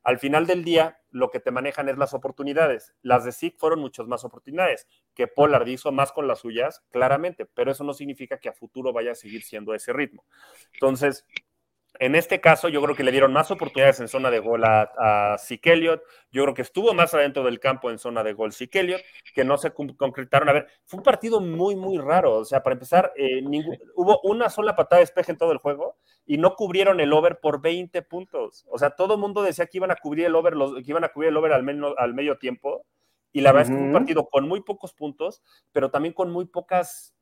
[0.02, 2.94] al final del día, lo que te manejan es las oportunidades.
[3.02, 7.46] Las de SIC fueron muchas más oportunidades, que Pollard hizo más con las suyas, claramente,
[7.46, 10.24] pero eso no significa que a futuro vaya a seguir siendo ese ritmo.
[10.72, 11.26] Entonces,
[11.98, 14.90] en este caso, yo creo que le dieron más oportunidades en zona de gol a,
[14.96, 16.02] a Elliott.
[16.30, 19.02] Yo creo que estuvo más adentro del campo en zona de gol Elliott,
[19.34, 20.48] que no se concretaron.
[20.48, 22.36] A ver, fue un partido muy, muy raro.
[22.36, 23.42] O sea, para empezar, eh,
[23.96, 27.40] hubo una sola patada de despeje en todo el juego y no cubrieron el over
[27.40, 28.64] por 20 puntos.
[28.70, 31.04] O sea, todo el mundo decía que iban a cubrir el over, los, que iban
[31.04, 32.86] a cubrir el over al, menos, al medio tiempo.
[33.32, 36.30] Y la verdad es que fue un partido con muy pocos puntos, pero también con
[36.30, 37.14] muy pocas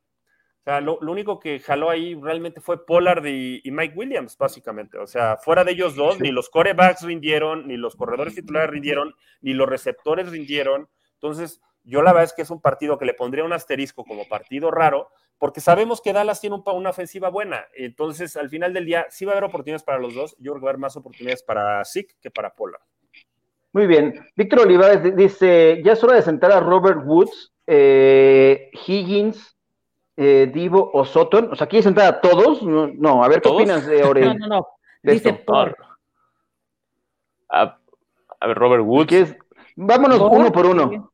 [0.81, 4.99] lo, único que jaló ahí realmente fue Pollard y, Mike Williams, básicamente.
[4.99, 9.15] O sea, fuera de ellos dos, ni los corebacks rindieron, ni los corredores titulares rindieron,
[9.41, 10.89] ni los receptores rindieron.
[11.15, 14.29] Entonces, yo la verdad es que es un partido que le pondría un asterisco como
[14.29, 17.65] partido raro, porque sabemos que Dallas tiene una ofensiva buena.
[17.75, 20.37] Entonces, al final del día, sí va a haber oportunidades para los dos.
[20.39, 22.83] Yo creo que va a haber más oportunidades para Zeke que para Pollard.
[23.73, 24.27] Muy bien.
[24.37, 29.58] Víctor Olivares dice: Ya es hora de sentar a Robert Woods, eh, Higgins,
[30.21, 31.49] eh, Divo o Soton.
[31.53, 32.61] O sea, ¿quieres sentar a todos?
[32.63, 34.25] No, a ver, ¿qué opinas de Orel?
[34.25, 34.69] No, no, no.
[35.01, 35.77] Dice por.
[37.49, 37.79] A,
[38.45, 39.37] ver, Robert Woods.
[39.77, 41.13] Vámonos uno por uno.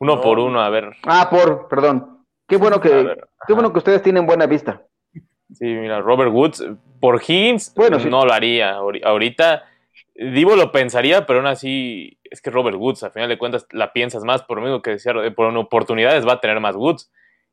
[0.00, 0.94] Uno por uno, a ver.
[1.04, 2.26] Ah, por, perdón.
[2.46, 4.82] Qué bueno que, qué bueno que ustedes tienen buena vista.
[5.54, 6.64] Sí, mira, Robert Woods,
[7.00, 8.74] por Higgins, bueno, no lo haría.
[8.74, 9.64] Ahorita,
[10.14, 13.94] Divo lo pensaría, pero aún así, es que Robert Woods, al final de cuentas, la
[13.94, 17.10] piensas más, por lo mismo que decía, por oportunidades va a tener más Woods.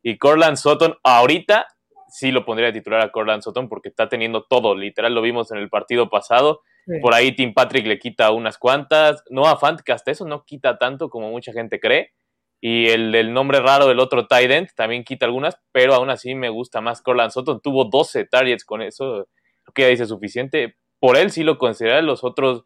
[0.08, 1.66] Y Corland Sutton, ahorita
[2.10, 5.52] sí lo pondría a titular a Corland Sutton porque está teniendo todo, literal lo vimos
[5.52, 6.62] en el partido pasado.
[7.02, 9.24] Por ahí Tim Patrick le quita unas cuantas.
[9.32, 12.14] No a Fant, que hasta eso no quita tanto como mucha gente cree.
[12.62, 16.50] Y el del nombre raro del otro end también quita algunas, pero aún así me
[16.50, 17.60] gusta más Corland Sutton.
[17.62, 19.28] Tuvo 12 targets con eso,
[19.64, 20.76] creo que ya dice suficiente.
[21.00, 22.66] Por él sí lo consideré, los otros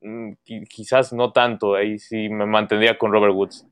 [0.00, 0.34] mm,
[0.70, 1.74] quizás no tanto.
[1.74, 3.66] Ahí sí me mantendría con Robert Woods.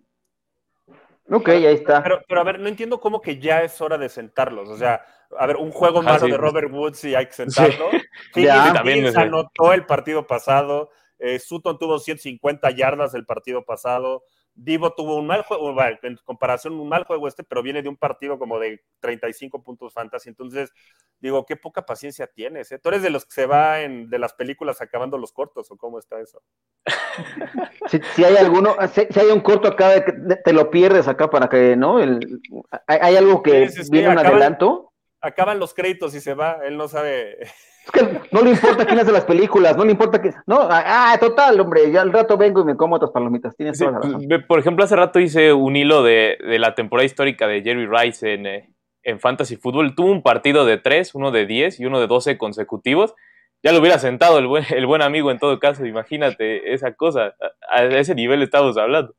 [1.30, 2.02] Ok, ahí está.
[2.02, 4.68] Pero, pero a ver, no entiendo cómo que ya es hora de sentarlos.
[4.68, 5.04] O sea,
[5.36, 7.90] a ver, un juego malo de Robert Woods y hay que sentarlo.
[8.32, 10.90] Sí, ya, también se anotó el partido pasado.
[11.18, 14.24] Eh, Sutton tuvo 150 yardas el partido pasado.
[14.58, 17.96] Divo tuvo un mal juego, en comparación, un mal juego este, pero viene de un
[17.96, 20.30] partido como de 35 puntos fantasy.
[20.30, 20.72] Entonces,
[21.20, 22.72] digo, qué poca paciencia tienes.
[22.72, 22.78] ¿eh?
[22.78, 25.76] ¿Tú eres de los que se va en, de las películas acabando los cortos o
[25.76, 26.42] cómo está eso?
[27.88, 30.04] Si, hay alguno, si, hay un corto acá,
[30.44, 32.00] te lo pierdes acá para que, ¿no?
[32.00, 32.40] El,
[32.88, 34.92] hay, algo que viene un adelanto.
[35.26, 37.42] Acaban los créditos y se va, él no sabe.
[37.42, 40.30] Es que no le importa quién hace las películas, no le importa que.
[40.46, 43.56] No, ah, ah, total, hombre, ya al rato vengo y me como otras palomitas.
[43.56, 44.26] Tienes toda la razón.
[44.46, 48.46] Por ejemplo, hace rato hice un hilo de, la temporada histórica de Jerry Rice en,
[48.46, 49.94] eh, en Fantasy Football.
[49.94, 53.14] Tuvo un partido de 3, uno de 10 y uno de 12 consecutivos.
[53.62, 57.34] Ya lo hubiera sentado el buen, el buen amigo en todo caso, imagínate esa cosa.
[57.70, 59.14] A, ese nivel estamos hablando.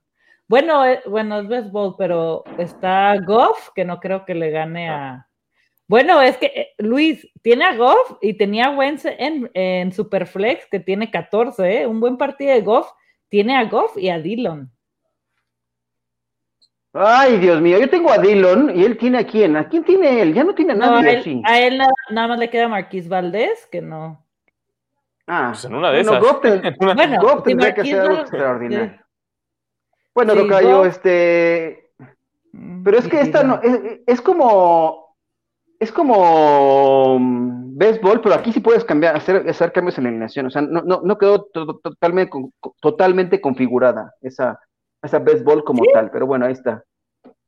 [0.47, 5.27] Bueno, eh, bueno, es béisbol, pero está Goff, que no creo que le gane a.
[5.89, 10.67] Bueno, es que eh, Luis tiene a Goff y tenía a Wentz en, en Superflex,
[10.67, 11.87] que tiene 14, ¿eh?
[11.87, 12.91] un buen partido de Goff
[13.29, 14.71] tiene a Goff y a Dillon.
[16.99, 19.55] Ay, Dios mío, yo tengo a Dillon y él tiene a quién.
[19.57, 20.33] ¿A quién tiene él?
[20.33, 21.43] Ya no tiene a nadie así.
[21.45, 21.79] A él
[22.11, 24.25] nada, más le queda Marquis Valdés, que no.
[25.27, 26.21] Ah, pues en una de esas.
[26.21, 26.41] Goff,
[26.79, 28.99] bueno, Goff tendría que ser algo extraordinario.
[30.15, 31.93] Bueno, lo cayó este.
[32.53, 33.61] Mm, Pero es que esta no.
[33.63, 35.06] Es, es como.
[35.79, 40.47] Es como béisbol, pero aquí sí puedes cambiar, hacer, hacer cambios en la alineación.
[40.47, 42.33] O sea, no, no, no quedó totalmente,
[42.81, 44.59] totalmente configurada esa,
[45.03, 46.83] esa béisbol como tal, pero bueno, ahí está.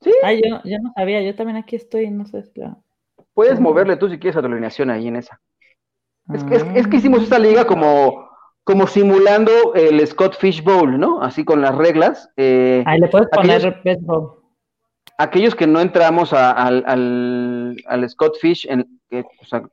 [0.01, 0.13] ¿Sí?
[0.23, 2.45] Ah, yo, yo, no sabía, yo también aquí estoy, no sé.
[3.33, 5.41] Puedes moverle tú si quieres a tu alineación ahí en esa.
[6.33, 8.29] Es, que, es, que hicimos esta liga como,
[8.63, 11.23] como simulando el Scott Fish Bowl, ¿no?
[11.23, 12.31] Así con las reglas.
[12.37, 14.38] Eh, ahí le puedes poner béisbol
[15.17, 18.69] aquellos que no entramos al, al, Scott Fish,
[19.09, 19.25] que,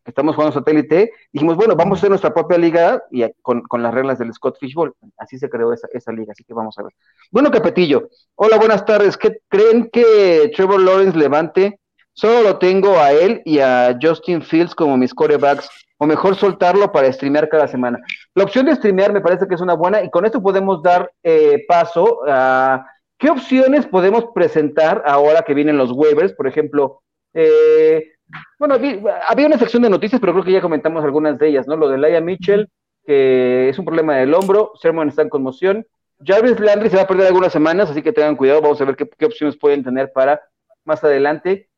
[0.06, 4.19] estamos jugando satélite, dijimos, bueno, vamos a hacer nuestra propia liga y con, las reglas
[4.19, 4.93] del Scott Fish Bowl.
[5.17, 6.93] Así se creó esa, esa, liga, así que vamos a ver.
[7.32, 9.17] Bueno, Capetillo, hola, buenas tardes.
[9.17, 11.79] ¿Qué creen que Trevor Lawrence levante?
[12.13, 16.92] Solo lo tengo a él y a Justin Fields como mis corebacks, o mejor soltarlo
[16.92, 18.00] para streamear cada semana.
[18.33, 21.12] La opción de streamear me parece que es una buena y con esto podemos dar
[21.23, 22.86] eh, paso a
[23.18, 26.34] ¿Qué opciones podemos presentar ahora que vienen los waivers?
[26.34, 27.02] Por ejemplo,
[27.34, 28.12] eh,
[28.60, 28.76] bueno,
[29.28, 31.78] había una sección de noticias, pero creo que ya comentamos algunas de ellas, ¿no?
[31.78, 32.70] Lo de Laia Mitchell,
[33.06, 35.86] que es un problema del hombro, Sermon está en conmoción.
[36.24, 38.96] Jarvis Landry se va a perder algunas semanas, así que tengan cuidado, vamos a ver
[38.96, 40.42] qué, opciones pueden tener para
[40.86, 41.70] más adelante.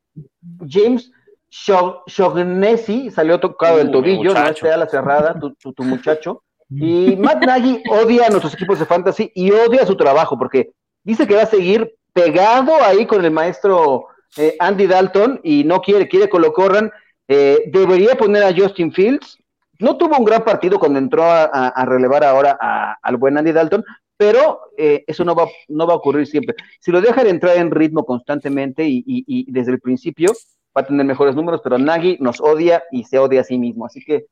[0.67, 1.11] James
[1.49, 6.43] Shognesi salió tocado del tobillo, no está a la cerrada, tu, tu, muchacho.
[6.69, 10.71] Y Matt Nagy odia a nuestros equipos de fantasy y odia su trabajo, porque
[11.07, 15.79] dice que va a seguir pegado ahí con el maestro eh, Andy Dalton y no
[15.79, 16.91] quiere, quiere que lo corran.
[17.29, 19.37] Eh, debería poner a Justin Fields.
[19.79, 22.57] No tuvo un gran partido cuando entró a, relevar ahora
[23.01, 23.85] al buen Andy Dalton,
[24.17, 26.55] pero eh, eso no va, no va a ocurrir siempre.
[26.81, 30.33] Si lo dejan entrar en ritmo constantemente y, desde el principio,
[30.75, 33.85] va a tener mejores números, pero Nagy nos odia y se odia a sí mismo.
[33.85, 34.25] Así que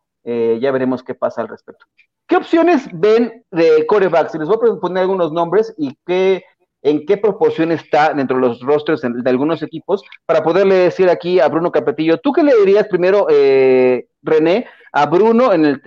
[0.60, 1.86] ya veremos qué pasa al respecto.
[2.28, 4.34] ¿Qué opciones ven de corebacks?
[4.34, 6.44] Les voy a poner algunos nombres y qué,
[6.86, 11.40] en qué proporción está dentro de los rosters de algunos equipos para poderle decir aquí
[11.40, 15.82] a Bruno Capetillo, ¿tú qué le dirías primero, eh, René, a Bruno en el,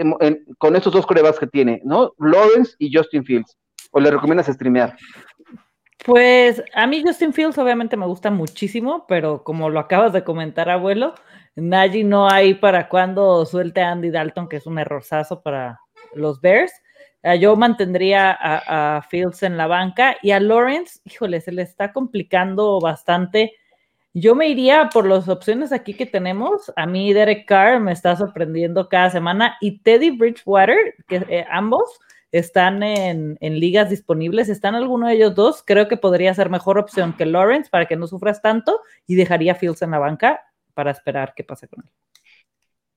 [0.58, 2.14] con estos dos corebacks que tiene, ¿no?
[2.18, 3.56] Lawrence y Justin Fields.
[3.92, 4.96] ¿O le recomiendas streamear?
[6.04, 10.68] Pues a mí Justin Fields obviamente me gusta muchísimo, pero como lo acabas de comentar,
[10.68, 11.14] abuelo,
[11.54, 15.80] Nagy no hay para cuando suelte a Andy Dalton, que es un errorzazo para
[16.14, 16.72] los Bears.
[17.22, 21.92] Eh, yo mantendría a, Fields en la banca y a Lawrence, híjole, se le está
[21.92, 23.52] complicando bastante.
[24.14, 26.72] Yo me iría por las opciones aquí que tenemos.
[26.76, 32.00] A mí Derek Carr me está sorprendiendo cada semana y Teddy Bridgewater, que eh, ambos
[32.32, 37.14] están en, ligas disponibles, están alguno de ellos dos, creo que podría ser mejor opción
[37.16, 40.40] que Lawrence para que no sufras tanto y dejaría Fields en la banca
[40.74, 41.90] para esperar qué pasa con él.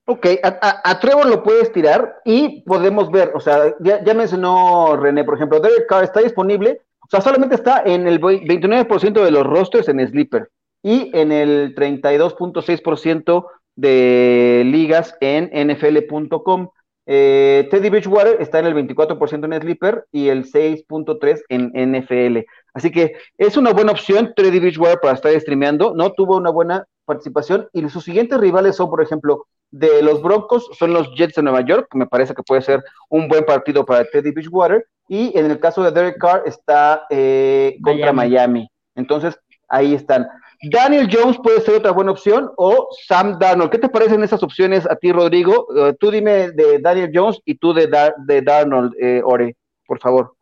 [0.06, 5.36] Ok, a, Trevor lo puedes tirar y podemos ver, o sea, ya, mencionó René, por
[5.36, 9.88] ejemplo, Derek Carr está disponible, o sea, solamente está en el 29% de los rosters
[9.89, 10.49] en Sleeper
[10.84, 13.45] y en el 32.6%
[13.76, 16.70] de ligas en NFL.com.
[17.06, 22.45] Eh, Teddy Bridgewater está en el 24% en Sleeper y el 6.3% en NFL.
[22.74, 26.12] Así que es una buena opción Teddy Bridgewater para estar streameando, ¿no?
[26.14, 30.93] Tuvo una buena participación y sus siguientes rivales son, por ejemplo, de los Broncos, son
[30.93, 34.04] los Jets de Nueva York, que me parece que puede ser un buen partido para
[34.04, 38.70] Teddy Bridgewater, y en el caso de Derek Carr está eh, contra Miami.
[38.95, 39.38] Entonces,
[39.68, 40.28] ahí están.
[40.62, 43.72] Daniel Jones puede ser otra buena opción o Sam Darnold.
[43.72, 45.68] ¿Qué te parecen esas opciones a ti, Rodrigo?
[45.76, 47.89] Eh, tú dime de Daniel Jones y tú de,
[48.26, 50.34] de Darnold, eh, Ore, por favor.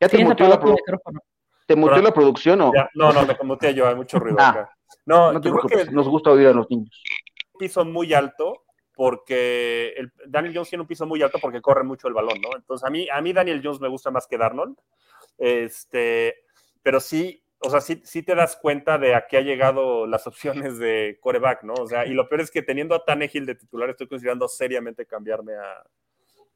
[0.00, 0.60] ¿Ya te mutió, la,
[1.68, 2.72] ¿Te la producción o?
[2.94, 4.76] no, no, me muteé yo, hay mucho ruido ah, acá.
[5.04, 7.02] No, no te preocupes, nos gusta oír a los niños.
[7.52, 8.64] Un piso muy alto
[8.94, 12.56] porque el, Daniel Jones tiene un piso muy alto porque corre mucho el balón, ¿no?
[12.56, 14.78] Entonces a mí, a mí Daniel Jones me gusta más que Darnold.
[15.36, 16.36] Este,
[16.82, 20.26] pero sí, o sea, sí, sí te das cuenta de a qué ha llegado las
[20.26, 21.74] opciones de coreback, ¿no?
[21.74, 25.04] O sea, y lo peor es que teniendo a Tannehill de titular, estoy considerando seriamente
[25.04, 25.84] cambiarme a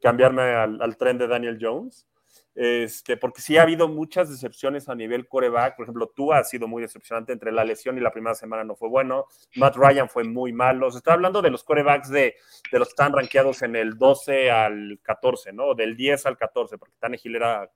[0.00, 2.06] cambiarme al, tren de Daniel Jones.
[2.54, 5.76] Este, porque sí ha habido muchas decepciones a nivel coreback.
[5.76, 8.76] Por ejemplo, tú has sido muy decepcionante entre la lesión y la primera semana no
[8.76, 9.26] fue bueno.
[9.56, 10.90] Matt Ryan fue muy malo.
[10.90, 12.34] Se está hablando de los corebacks de,
[12.70, 15.74] de los que están rankeados en el 12 al 14, ¿no?
[15.74, 17.70] Del 10 al 14, porque Tannehill era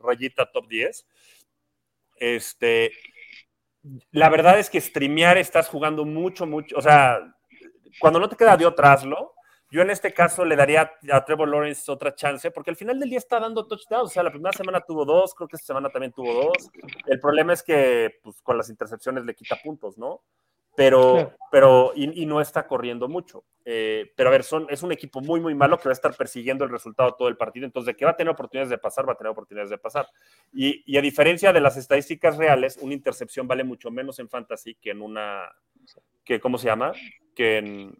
[0.00, 1.06] rayita top 10.
[2.16, 2.90] Este,
[4.10, 7.20] la verdad es que streamear estás jugando mucho, mucho, o sea,
[8.00, 9.34] cuando no te queda de otra, hazlo.
[9.70, 13.10] Yo en este caso le daría a Trevor Lawrence otra chance, porque al final del
[13.10, 14.10] día está dando touchdowns.
[14.10, 16.70] O sea, la primera semana tuvo dos, creo que esta semana también tuvo dos.
[17.06, 20.22] El problema es que pues, con las intercepciones le quita puntos, ¿no?
[20.78, 23.42] pero, pero y, no está corriendo mucho.
[23.64, 26.14] Eh, pero a ver, son, es un equipo muy, muy malo que va a estar
[26.14, 27.66] persiguiendo el resultado todo el partido.
[27.66, 30.08] Entonces, de que va a tener oportunidades de pasar, va a tener oportunidades de pasar.
[30.52, 34.76] Y, y, a diferencia de las estadísticas reales, una intercepción vale mucho menos en fantasy
[34.76, 35.50] que en una,
[36.24, 36.92] que, ¿cómo se llama?
[37.34, 37.98] Que en,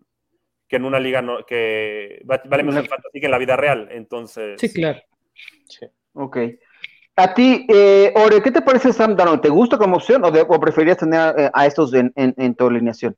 [0.69, 3.89] que en una liga, no, que vale menos en fantasy que en la vida real.
[3.91, 4.61] Entonces.
[4.61, 5.01] Sí, claro.
[5.64, 5.87] Sí.
[6.12, 6.39] Ok.
[7.16, 9.41] A ti, eh, Ore, ¿qué te parece Sam Darnold?
[9.41, 13.16] ¿Te gusta como opción o, o preferirías tener eh, a estos en, tu alineación?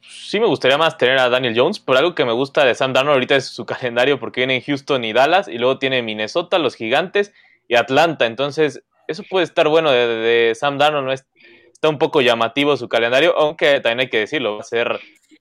[0.00, 2.92] Sí, me gustaría más tener a Daniel Jones, pero algo que me gusta de Sam
[2.92, 6.58] Darnold ahorita es su calendario porque viene en Houston y Dallas y luego tiene Minnesota,
[6.58, 7.32] los Gigantes
[7.68, 8.26] y Atlanta.
[8.26, 11.06] Entonces, eso puede estar bueno de, Sam Darnold.
[11.06, 11.12] ¿no?
[11.12, 14.98] está un poco llamativo su calendario, aunque también hay que decirlo, va a ser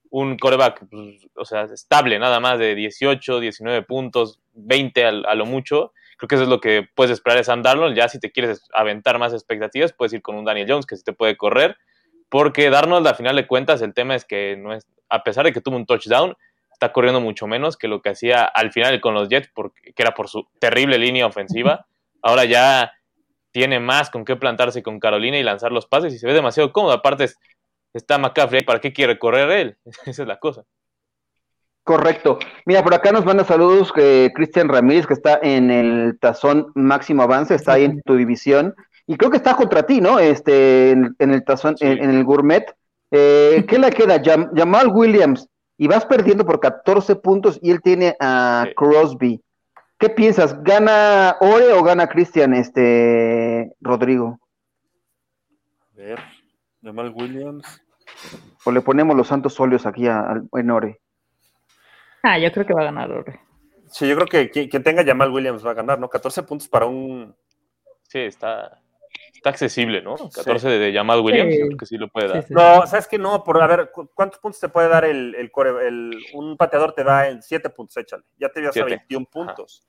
[0.09, 5.45] un coreback, pues, o sea, estable, nada más de 18, 19 puntos, 20 a lo
[5.45, 7.95] mucho Creo que eso es lo que puedes esperar de Sam Darnold.
[7.95, 11.03] Ya si te quieres aventar más expectativas, puedes ir con un Daniel Jones que sí
[11.03, 11.77] te puede correr.
[12.27, 15.53] Porque Darnold, al final de cuentas, el tema es que no es, a pesar de
[15.53, 16.35] que tuvo un touchdown,
[16.71, 20.01] está corriendo mucho menos que lo que hacía al final con los Jets, porque, que
[20.01, 21.85] era por su terrible línea ofensiva.
[22.23, 22.93] Ahora ya
[23.51, 26.73] tiene más con qué plantarse con Carolina y lanzar los pases y se ve demasiado
[26.73, 26.93] cómodo.
[26.93, 27.29] Aparte,
[27.93, 29.77] está McCaffrey, ¿para qué quiere correr él?
[30.05, 30.63] Esa es la cosa.
[31.83, 32.37] Correcto.
[32.65, 37.23] Mira, por acá nos manda saludos que Cristian Ramírez, que está en el tazón máximo
[37.23, 38.75] avance, está ahí en tu división.
[39.05, 40.19] Y creo que está contra ti, ¿no?
[40.19, 42.75] Este, en, el tazón, en, el gourmet.
[43.09, 44.21] Eh, ¿Qué le queda?
[44.21, 45.47] Jamal Williams.
[45.77, 49.41] Y vas perdiendo por 14 puntos y él tiene a Crosby.
[49.97, 50.61] ¿Qué piensas?
[50.63, 54.39] ¿Gana Ore o gana Cristian, este, Rodrigo?
[55.93, 56.19] A ver,
[56.83, 57.81] Jamal Williams.
[58.65, 60.99] O le ponemos los santos óleos aquí a, en Ore.
[62.23, 63.09] Ah, yo creo que va a ganar
[63.89, 66.09] Sí, yo creo que quien tenga Jamal Williams va a ganar, ¿no?
[66.09, 67.33] 14 puntos para un.
[68.03, 68.81] Sí, está,
[69.33, 70.15] está accesible, ¿no?
[70.15, 71.59] 14 de, de Jamal Williams, Sí.
[71.59, 72.41] yo creo que sí lo puede dar.
[72.41, 72.53] Sí, sí.
[72.53, 73.17] No, ¿sabes qué?
[73.17, 75.87] No, por a ver, ¿cu- ¿cuántos puntos te puede dar el, el core?
[75.87, 78.23] el- un pateador te da en 7 puntos, échale.
[78.37, 78.89] Ya te ibas a Siete.
[78.89, 79.87] 21 puntos.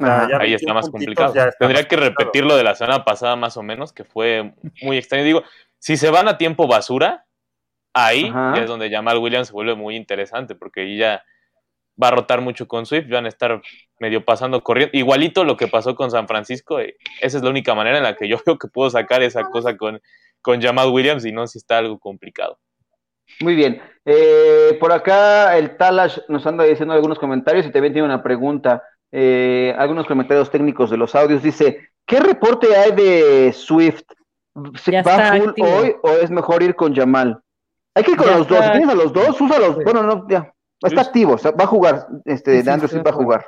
[0.00, 0.22] Ajá.
[0.24, 1.28] Ahí 21 está más complicado.
[1.34, 2.18] está Tendría más que complicado.
[2.24, 5.24] repetir lo de la semana pasada más o menos, que fue muy extraño.
[5.24, 5.42] Digo,
[5.78, 7.26] si se van a tiempo basura,
[7.94, 11.22] ahí ya es donde Jamal Williams se vuelve muy interesante, porque ahí ya
[12.00, 13.60] va a rotar mucho con Swift, van a estar
[13.98, 14.96] medio pasando corriendo.
[14.96, 18.14] Igualito lo que pasó con San Francisco, eh, esa es la única manera en la
[18.14, 20.00] que yo veo que puedo sacar esa cosa con,
[20.40, 22.58] con Jamal Williams y no si está algo complicado.
[23.40, 23.80] Muy bien.
[24.04, 28.82] Eh, por acá el Talash nos anda diciendo algunos comentarios y también tiene una pregunta.
[29.12, 31.42] Eh, algunos comentarios técnicos de los audios.
[31.42, 34.02] Dice, ¿qué reporte hay de Swift?
[34.76, 35.68] ¿Se Ya ¿Va está full activo.
[35.68, 37.40] hoy o es mejor ir con Jamal?
[37.94, 38.64] Hay que ir con Ya los dos.
[38.64, 39.76] Si tienes a los dos, úsalos.
[39.76, 39.84] Sí.
[39.84, 40.52] Bueno, no, ya.
[40.82, 41.08] Está Sí.
[41.08, 42.06] activo, o sea, va a jugar.
[42.24, 43.46] Este, Sí, sí, Andrew sí, Swift va a a jugar.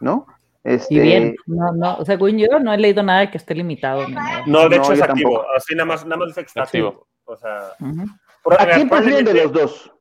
[0.00, 0.26] ¿No?
[0.64, 4.06] Este, Y bien, no, no, según yo no he leído nada de que esté limitado.
[4.46, 5.30] No, de No, hecho es activo.
[5.30, 5.46] tampoco.
[5.56, 6.88] Así nada más, nada más dice que está Activo.
[6.88, 7.06] activo.
[7.24, 8.04] O sea, Ujú.
[8.42, 9.92] por- ¿A quién prefieren de los dos?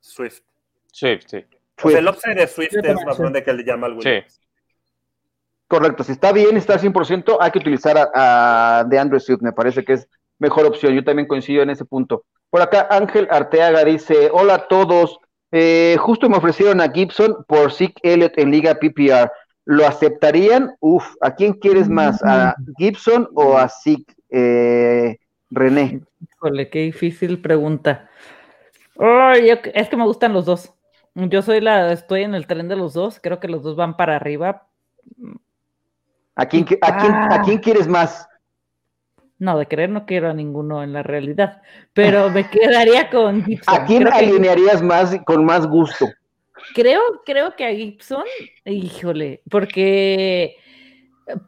[0.00, 0.40] Swift.
[0.92, 1.44] Sí, sí.
[1.82, 2.16] O sea, el Swift.
[2.16, 3.22] upside de Swift es más sí.
[3.22, 4.40] grande que el de Jamal Williams.
[5.66, 9.52] Correcto, si está bien, está al 100%, hay que utilizar a, a DeAndre Swift, me
[9.52, 10.08] parece que es
[10.38, 12.24] mejor opción, yo también coincido en ese punto.
[12.50, 15.18] Por acá Ángel Arteaga dice, hola a todos,
[15.56, 19.30] Eh, justo me ofrecieron a Gibson por Zeke Elliott en Liga PPR,
[19.64, 20.74] ¿lo aceptarían?
[20.80, 22.20] Uf, ¿a quién quieres más?
[22.24, 24.12] ¿A Gibson o a Zeke?
[24.30, 25.16] Eh,
[25.50, 26.00] René.
[26.20, 28.10] Híjole, qué difícil pregunta.
[28.98, 30.74] Ay, yo- es que me gustan los dos.
[31.14, 33.20] Yo soy la, estoy en el tren de los dos.
[33.22, 34.66] Creo que los dos van para arriba.
[36.36, 38.28] ¿A quién, qui- a quién, a quién quieres más?
[39.38, 41.60] No, de querer no quiero a ninguno en la realidad.
[41.92, 43.74] Pero me quedaría con Gibson.
[43.74, 46.06] ¿A quién Creo que- alinearías más con más gusto?
[46.74, 48.24] Creo, creo que a Gibson,
[48.64, 50.56] híjole, porque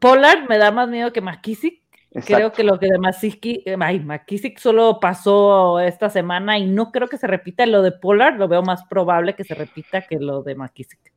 [0.01, 1.83] Pollard me da más miedo que McKissick.
[2.25, 7.27] Creo que lo que de McKissick solo pasó esta semana y no creo que se
[7.27, 11.13] repita lo de Pollard, lo veo más probable que se repita que lo de McKissick.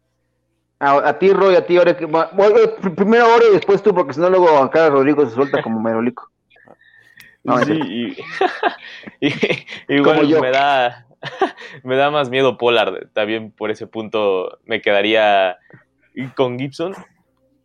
[0.80, 2.08] A, a ti, Roy, a ti, ahora que.
[2.08, 5.80] pr- primero ahora y después tú, porque si no, luego acá Rodrigo se suelta como
[5.82, 6.30] merolico.
[7.44, 7.74] No, Sí,
[9.22, 11.06] y, y- igual Como me da
[11.84, 13.10] me da más miedo Pollard.
[13.14, 15.58] También por ese punto me quedaría
[16.36, 16.94] con Gibson.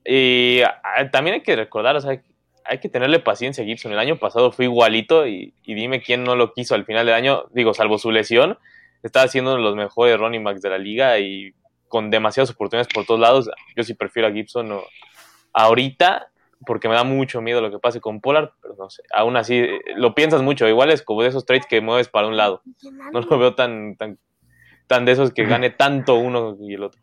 [0.05, 0.61] Y
[1.13, 2.21] también hay que recordar, o sea,
[2.67, 3.93] hay que tenerle paciencia a Gibson.
[3.93, 7.15] El año pasado fue igualito y, y dime quién no lo quiso al final del
[7.15, 7.45] año.
[7.53, 8.59] Digo, salvo su lesión,
[9.03, 11.55] estaba siendo uno de los mejores running backs de la liga y
[11.95, 13.49] con demasiadas oportunidades por todos lados.
[13.77, 14.83] Yo sí prefiero a Gibson o-
[15.53, 16.29] ahorita
[16.67, 19.59] porque me da mucho miedo lo que pase con Pollard, pero no sé, aún así
[19.59, 22.63] eh, lo piensas mucho, igual es como de esos trades que mueves para un lado,
[23.13, 24.19] no lo veo tan, tan,
[24.89, 27.01] tan de esos que gane tanto uno y el otro.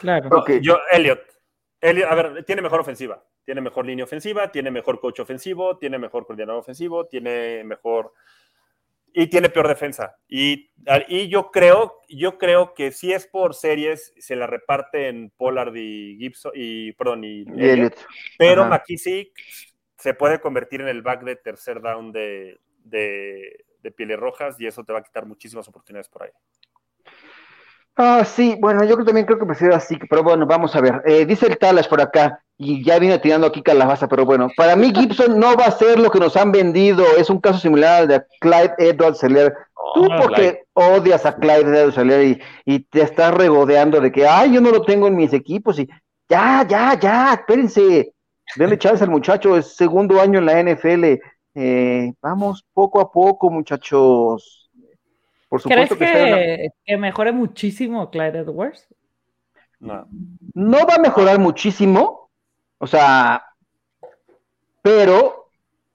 [0.00, 0.30] Claro.
[0.62, 1.20] Yo, Elliot.
[1.82, 3.22] Elliot, a ver, tiene mejor ofensiva.
[3.44, 8.14] Tiene mejor línea ofensiva, tiene mejor coach ofensivo, tiene mejor coordinador ofensivo, tiene mejor.
[9.12, 10.16] Y tiene peor defensa.
[10.28, 10.70] Y,
[11.08, 16.16] y yo creo, yo creo que si es por series, se la reparten Pollard y
[16.18, 17.58] Gibson y perdón, y, Y Elliott.
[17.58, 18.06] Elliot.
[18.36, 18.70] Pero Ajá.
[18.70, 19.32] McKissick
[19.96, 24.66] se puede convertir en el back de tercer down de, de, de Pieles Rojas y
[24.66, 26.30] eso te va a quitar muchísimas oportunidades por ahí.
[28.00, 31.02] Ah, sí, bueno, yo también creo que prefiero así, pero bueno, vamos a ver.
[31.04, 34.76] Eh, dice el Talas por acá, y ya viene tirando aquí calabaza, pero bueno, para
[34.76, 38.02] mí Gibson no va a ser lo que nos han vendido, es un caso similar
[38.02, 39.52] al de Clyde Edwards Seller.
[39.94, 40.96] Tú Oh, porque Clyde.
[40.96, 44.70] odias a Clyde Edwards Seller y, y te estás regodeando de que, ay, yo no
[44.70, 45.88] lo tengo en mis equipos y
[46.28, 48.14] ya, ya, ya, espérense,
[48.54, 51.20] denle chance al muchacho, es segundo año en la NFL.
[51.54, 54.67] Eh, vamos poco a poco, muchachos.
[55.48, 58.86] Por ¿Crees supuesto que, en una- que, que mejore muchísimo Clyde Edwards?
[59.80, 60.08] No.
[60.54, 62.30] no va a mejorar muchísimo,
[62.78, 63.44] o sea,
[64.82, 65.50] pero,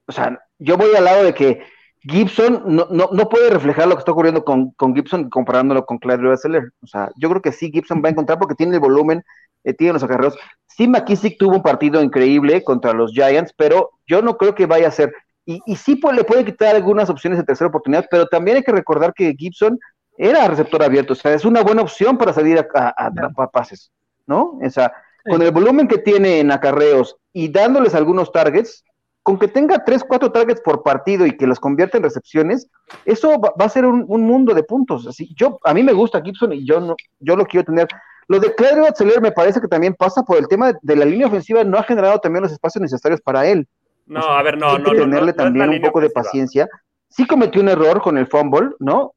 [0.06, 1.64] o sea, yo voy al lado de que
[2.02, 5.98] Gibson no, no, no puede reflejar lo que está ocurriendo con, con Gibson comparándolo con
[5.98, 6.72] Clyde Drexler.
[6.82, 9.24] O sea, yo creo que sí Gibson va a encontrar porque tiene el volumen,
[9.64, 10.38] eh, tiene los acarreos.
[10.68, 14.88] Sí, McKissick tuvo un partido increíble contra los Giants, pero yo no creo que vaya
[14.88, 15.14] a ser.
[15.46, 18.64] Y, y sí pues, le puede quitar algunas opciones de tercera oportunidad, pero también hay
[18.64, 19.80] que recordar que Gibson
[20.18, 23.50] era receptor abierto, o sea, es una buena opción para salir a, a, a atrapar
[23.52, 23.92] pases,
[24.28, 24.60] ¿no?
[24.64, 24.94] O sea,
[25.26, 28.84] con el volumen que tiene en acarreos y dándoles algunos targets,
[29.24, 32.68] con que tenga tres, cuatro targets por partido y que los convierta en recepciones,
[33.06, 35.08] eso va, va a ser un, un, mundo de puntos.
[35.08, 37.88] Así, yo, a mí me gusta Gibson y yo no, yo lo quiero tener.
[38.28, 41.06] Lo de Claire Batzeler me parece que también pasa por el tema de, de, la
[41.06, 43.66] línea ofensiva, no ha generado también los espacios necesarios para él.
[44.06, 44.92] No, o sea, a ver, no, hay no.
[44.92, 46.22] que tenerle no, también no un poco ofensiva.
[46.22, 46.70] de paciencia.
[47.10, 49.14] Sí cometió un error con el fumble, ¿no?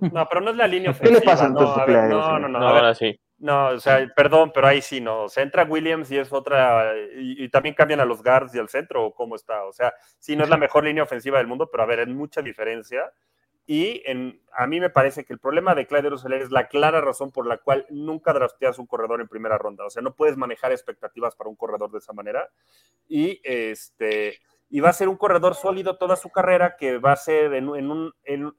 [0.00, 1.20] No, pero no es la línea ¿Qué ofensiva.
[1.20, 3.18] le pasa no, entonces a a ver, no, no, no, No, a ver, ahora sí.
[3.40, 5.22] No, o sea, perdón, pero ahí sí no.
[5.22, 6.92] O sea, entra Williams y es otra.
[7.16, 9.64] Y, también cambian a los guards y al centro, o cómo está.
[9.64, 12.08] O sea, sí, no es la mejor línea ofensiva del mundo, pero a ver, es
[12.08, 13.10] mucha diferencia.
[13.72, 17.00] Y en, a mí me parece que el problema de Clyde Roseler es la clara
[17.00, 19.86] razón por la cual nunca drafteas un corredor en primera ronda.
[19.86, 22.50] O sea, no puedes manejar expectativas para un corredor de esa manera.
[23.06, 27.16] Y este y va a ser un corredor sólido toda su carrera que va a
[27.16, 28.52] ser en, en un en,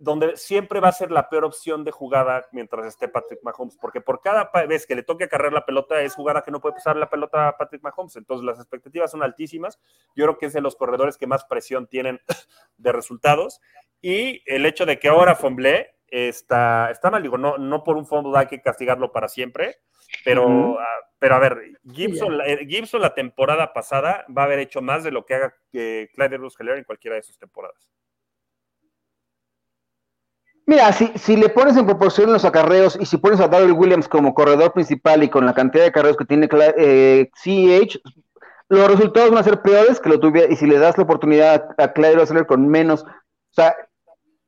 [0.00, 4.00] donde siempre va a ser la peor opción de jugada mientras esté Patrick Mahomes, porque
[4.00, 6.96] por cada vez que le toque acarrear la pelota es jugada que no puede pasar
[6.96, 9.78] la pelota a Patrick Mahomes, entonces las expectativas son altísimas.
[10.16, 12.18] Yo creo que es de los corredores que más presión tienen
[12.78, 13.60] de resultados
[14.00, 18.06] y el hecho de que ahora fumble está, está mal, digo, no, no por un
[18.06, 19.80] fumble hay que castigarlo para siempre,
[20.24, 20.86] pero, ah,
[21.18, 25.04] pero a ver, Gibson, la, eh, Gibson la temporada pasada va a haber hecho más
[25.04, 27.90] de lo que haga que Clyde Edwards en cualquiera de sus temporadas.
[30.70, 34.06] Mira, si, si le pones en proporción los acarreos y si pones a Darrell Williams
[34.06, 36.48] como corredor principal y con la cantidad de acarreos que tiene
[36.78, 38.00] eh, CEH,
[38.68, 41.70] los resultados van a ser peores que lo tuviera, y si le das la oportunidad
[41.76, 43.06] a Clyde Rossler con menos, o
[43.50, 43.74] sea,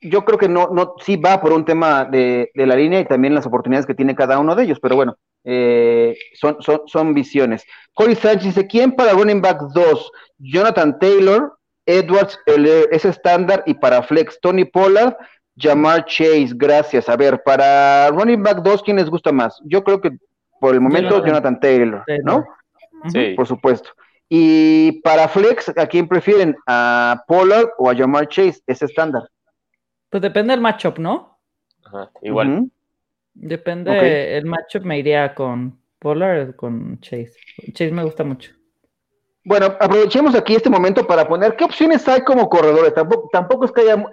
[0.01, 3.35] yo creo que no, no, sí va por un tema de, la línea y también
[3.35, 7.65] las oportunidades que tiene cada uno de ellos, pero bueno, eh, son, son, son visiones.
[7.95, 10.13] Corey Sánchez dice, ¿quién para running back 2?
[10.39, 15.17] Jonathan Taylor, Edwards, es estándar y para flex, Tony Pollard,
[15.57, 17.09] Jamar Chase, gracias.
[17.09, 19.61] A ver, para running back 2, ¿quién les gusta más?
[19.65, 20.17] Yo creo que
[20.61, 22.45] por el momento Jonathan, Taylor, ¿no?
[23.09, 23.35] Sí.
[23.35, 23.91] Por supuesto.
[24.29, 26.57] Y para Flex, ¿a quién prefieren?
[26.67, 28.63] ¿A Pollard o a Jamar Chase?
[28.67, 29.25] Es estándar.
[30.09, 31.39] Pues depende del matchup, ¿no?
[31.85, 32.71] Ajá, igual.
[33.35, 37.35] Depende el matchup, me iría con Pollard o con Chase.
[37.73, 38.53] Chase me gusta mucho.
[39.45, 42.95] Bueno, aprovechemos aquí este momento para poner qué opciones hay como corredores.
[42.95, 44.05] Tampoco, tampoco es que haya,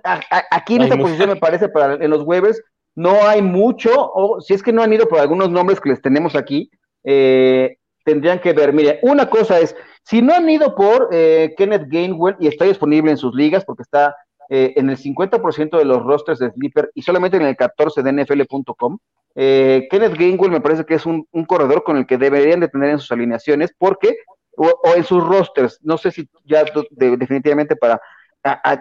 [0.50, 2.62] aquí en esta posición me parece, para en los waivers,
[2.96, 6.02] no hay mucho, o si es que no han ido por algunos nombres que les
[6.02, 6.72] tenemos aquí,
[7.04, 8.74] eh, tendrían que ver.
[8.74, 13.12] Mire, una cosa es, si no han ido por eh, Kenneth Gainwell y está disponible
[13.12, 14.16] en sus ligas, porque está
[14.50, 18.12] eh, en el 50% de los rosters de Sleeper y solamente en el 14 de
[18.12, 18.98] NFL.com,
[19.36, 22.90] Kenneth Gainwell me parece que es un, un corredor con el que deberían de tener
[22.90, 24.18] en sus alineaciones, porque
[24.60, 25.80] o, en sus rosters.
[25.82, 28.02] No sé si ya definitivamente para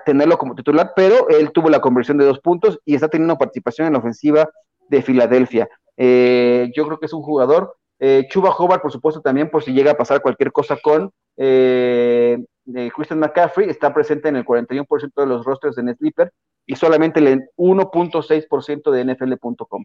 [0.04, 3.86] tenerlo como titular, pero él tuvo la conversión de dos puntos y está teniendo participación
[3.86, 4.48] en la ofensiva
[4.88, 5.68] de Filadelfia.
[5.96, 7.76] Eh, yo creo que es un jugador.
[8.00, 12.38] Eh, Chuba Hobart, por supuesto, también por si llega a pasar cualquier cosa con eh,
[12.94, 16.32] Christian McCaffrey, está presente en el 41% de los rosters en Sleeper
[16.66, 19.84] y solamente el 1.6% de NFL.com.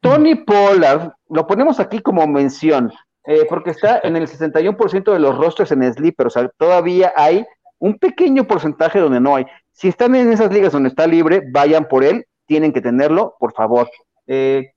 [0.00, 2.92] Tony Pollard, lo ponemos aquí como mención.
[3.24, 7.46] Eh, porque está en el 61% de los rostros en Sleeper, o sea, todavía hay
[7.78, 9.46] un pequeño porcentaje donde no hay.
[9.72, 13.52] Si están en esas ligas donde está libre, vayan por él, tienen que tenerlo, por
[13.52, 13.88] favor.
[14.26, 14.72] Eh,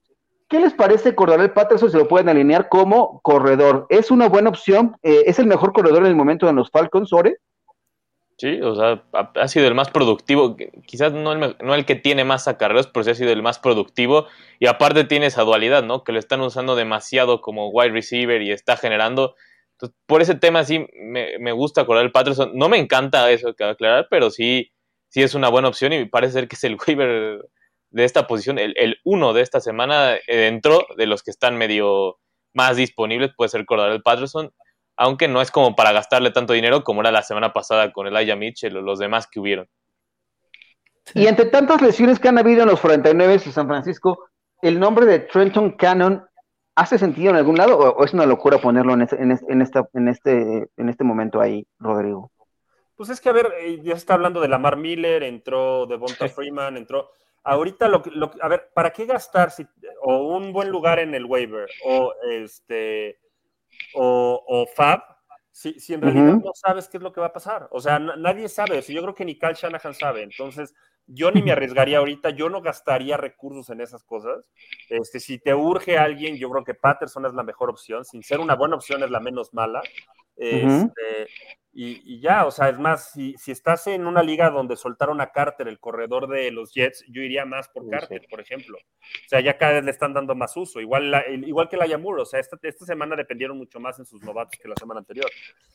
[0.48, 1.90] ¿Qué les parece Cordarel Patterson?
[1.90, 3.88] Se lo pueden alinear como corredor.
[3.90, 4.96] ¿Es una buena opción?
[5.02, 7.38] Eh, ¿Es el mejor corredor en el momento de los Falcons, Ore?
[8.38, 12.26] Sí, o sea, ha, sido el más productivo, quizás no el, no el que tiene
[12.26, 14.28] más acarreos, pero sí ha sido el más productivo.
[14.60, 16.04] Y aparte tiene esa dualidad, ¿no?
[16.04, 19.36] Que lo están usando demasiado como wide receiver y está generando.
[19.74, 22.52] Entonces, por ese tema sí me, me gusta acordar el Patterson.
[22.56, 24.72] No me encanta eso que aclarar, pero sí,
[25.08, 27.40] sí es una buena opción y parece ser que es el waiver
[27.92, 32.20] de esta posición, el, el uno de esta semana dentro de los que están medio
[32.54, 34.52] más disponibles, puede ser el Patterson
[34.98, 38.36] aunque no es como para gastarle tanto dinero como era la semana pasada con Elijah
[38.36, 39.68] Mitchell o los demás que hubieron.
[41.14, 44.28] Y entre tantas lesiones que han habido en los 49 de San Francisco,
[44.62, 46.26] ¿el nombre de Trenton Cannon
[46.76, 50.08] hace sentido en algún lado o, es una locura ponerlo en, este, en, esta, en,
[50.08, 52.32] este, en este momento ahí, Rodrigo?
[52.96, 56.28] Pues es que, a ver, eh, ya se está hablando de Lamar Miller, entró Devonta
[56.30, 57.10] Freeman, entró...
[57.44, 59.68] Ahorita, lo, lo, a ver, ¿para qué gastar si,
[60.02, 63.20] o un buen lugar en el waiver o este
[63.94, 65.02] o, Fab,
[65.52, 67.68] si, si en realidad no sabes qué es lo que va a pasar.
[67.72, 68.82] O sea, nadie sabe.
[68.82, 70.24] yo creo que ni Kyle Shanahan sabe.
[70.24, 70.74] Entonces,
[71.08, 74.44] yo ni me arriesgaría ahorita, yo no gastaría recursos en esas cosas.
[74.90, 78.04] Este, si te urge alguien, yo creo que Patterson es la mejor opción.
[78.04, 79.82] Sin ser una buena opción, es la menos mala.
[80.38, 81.28] Este,
[81.78, 85.32] y, ya, o sea, es más, si, si, estás en una liga donde soltaron a
[85.32, 88.78] Carter, el corredor de los Jets, yo iría más por Carter, por ejemplo.
[88.78, 91.14] O sea, ya cada vez le están dando más uso, igual,
[91.46, 94.58] igual que la Yamur, o sea, esta, esta semana dependieron mucho más en sus novatos
[94.58, 95.30] que la semana anterior.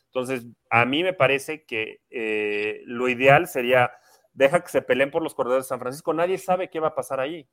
[0.07, 3.93] Entonces, a mí me parece que eh, lo ideal sería,
[4.33, 6.95] deja que se peleen por los corredores de San Francisco, nadie sabe qué va a
[6.95, 7.47] pasar ahí.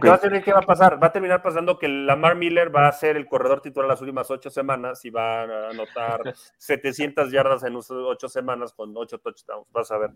[0.00, 1.02] ¿Qué va a pasar?
[1.02, 4.30] Va a terminar pasando que Lamar Miller va a ser el corredor titular las últimas
[4.30, 6.20] ocho semanas y va a anotar
[6.58, 9.66] 700 yardas en ocho semanas con ocho touchdowns.
[9.72, 10.10] Vas a ver.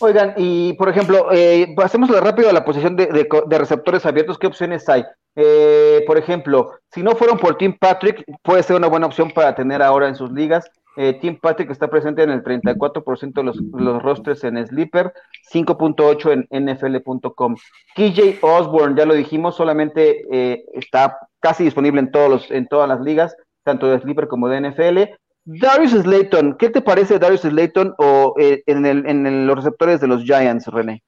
[0.00, 4.38] Oigan, y por ejemplo, eh, pasemos rápido a la posición de, de, receptores abiertos.
[4.38, 5.04] ¿Qué opciones hay?
[5.34, 9.56] Eh, por ejemplo, si no fueron por Tim Patrick, puede ser una buena opción para
[9.56, 10.70] tener ahora en sus ligas.
[11.00, 15.12] Eh, Tim Patrick está presente en el 34% de los, los rosters en Sleeper,
[15.54, 17.54] 5.8 en NFL.com.
[17.94, 22.88] KJ Osborne, ya lo dijimos, solamente eh, está casi disponible en, todos los, en todas
[22.88, 24.98] las ligas, tanto de Sleeper como de NFL.
[25.44, 30.08] Darius Slayton, ¿qué te parece Darius Slayton o eh, en, el, en los receptores de
[30.08, 31.04] los Giants, René?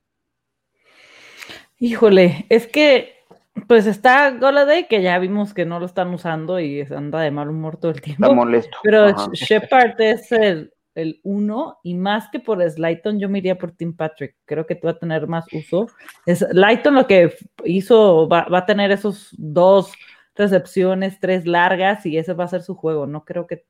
[1.80, 3.19] Híjole, es que
[3.66, 7.48] pues está Goladay, que ya vimos que no lo están usando y anda de mal
[7.48, 8.24] humor todo el tiempo.
[8.24, 8.78] Está molesto.
[8.82, 13.96] Pero Shepard es el, uno, y más que por Slayton, yo me iría por Tim
[13.96, 14.36] Patrick.
[14.44, 15.88] Creo que va a tener más uso.
[16.26, 17.34] Slayton lo que
[17.64, 19.92] hizo, va, a tener esos dos
[20.34, 23.06] recepciones, tres largas, y ese va a ser su juego.
[23.06, 23.64] No creo que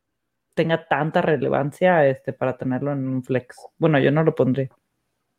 [0.55, 3.57] tenga tanta relevancia este, para tenerlo en un flex.
[3.79, 4.71] Bueno, yo no lo pondré.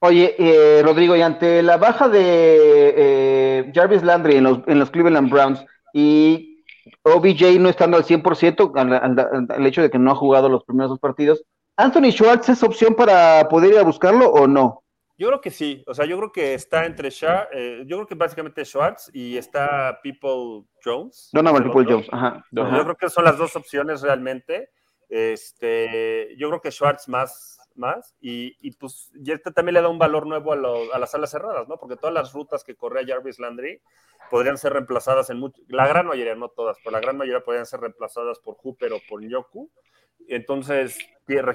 [0.03, 4.89] Oye, eh, Rodrigo, y ante la baja de eh, Jarvis Landry en los, en los
[4.89, 6.63] Cleveland Browns y
[7.03, 10.89] OBJ no estando al 100%, al, al, hecho de que no ha jugado los primeros
[10.89, 11.43] dos partidos,
[11.77, 14.83] ¿Anthony Schwartz es opción para poder ir a buscarlo o no?
[15.19, 18.07] Yo creo que sí, o sea, yo creo que está entre Schwartz, eh, yo creo
[18.07, 21.29] que básicamente Schwartz y está People Jones.
[21.31, 24.71] No, no, People Jones, ajá, Yo creo que son las dos opciones realmente.
[25.07, 29.89] Este, yo creo que Schwartz más más y, y pues y este también le da
[29.89, 31.77] un valor nuevo a, las alas cerradas, ¿no?
[31.77, 33.81] Porque todas las rutas que corría Jarvis Landry
[34.29, 37.65] podrían ser reemplazadas en mucho, la gran mayoría, no todas, pero la gran mayoría podrían
[37.65, 39.69] ser reemplazadas por Hooper o por Yoku.
[40.27, 40.97] Entonces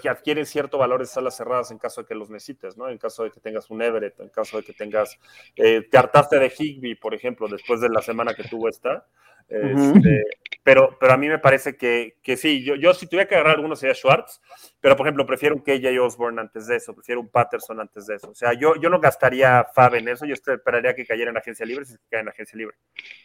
[0.08, 2.88] adquieren cierto valor esas alas cerradas en caso de que los necesites, ¿no?
[2.88, 5.18] En caso de que tengas un Everett, en caso de que tengas,
[5.56, 9.06] eh, te hartaste de Higby, por ejemplo, después de la semana que tuvo esta.
[9.48, 10.24] Este,
[10.64, 13.54] pero, pero a mí me parece que, que sí, yo, yo, si tuviera que agarrar
[13.54, 14.40] alguno sería Schwartz,
[14.80, 18.16] pero por ejemplo prefiero un KJ Osborne antes de eso, prefiero un Patterson antes de
[18.16, 18.30] eso.
[18.30, 21.64] O sea, yo, yo no gastaría Fab en eso, yo esperaría que cayera en agencia
[21.64, 22.76] libre si cae en agencia libre.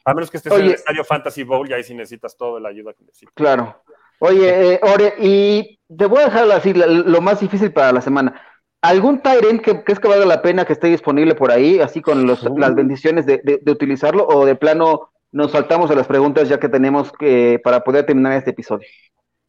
[0.05, 2.69] A menos que estés en el estadio Fantasy Bowl y ahí sí necesitas toda la
[2.69, 3.33] ayuda que necesitas.
[3.33, 3.81] Claro.
[4.21, 8.41] Oye, eh, Ore, y te voy a dejar así lo más difícil para la semana.
[8.81, 12.01] ¿Algún Tyrant que, que es que valga la pena que esté disponible por ahí, así
[12.01, 16.49] con los, las bendiciones de, de utilizarlo, o de plano nos saltamos a las preguntas
[16.49, 18.87] ya que tenemos que para poder terminar este episodio.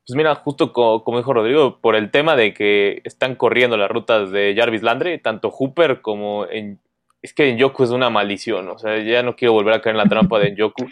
[0.06, 4.32] Pues mira, justo como, dijo Rodrigo, por el tema de que están corriendo las rutas
[4.32, 6.80] de Jarvis Landry, tanto Hooper como en...
[7.22, 9.94] Es que en Yoku es una maldición, o sea, ya no quiero volver a caer
[9.94, 10.86] en la trampa de Yoku,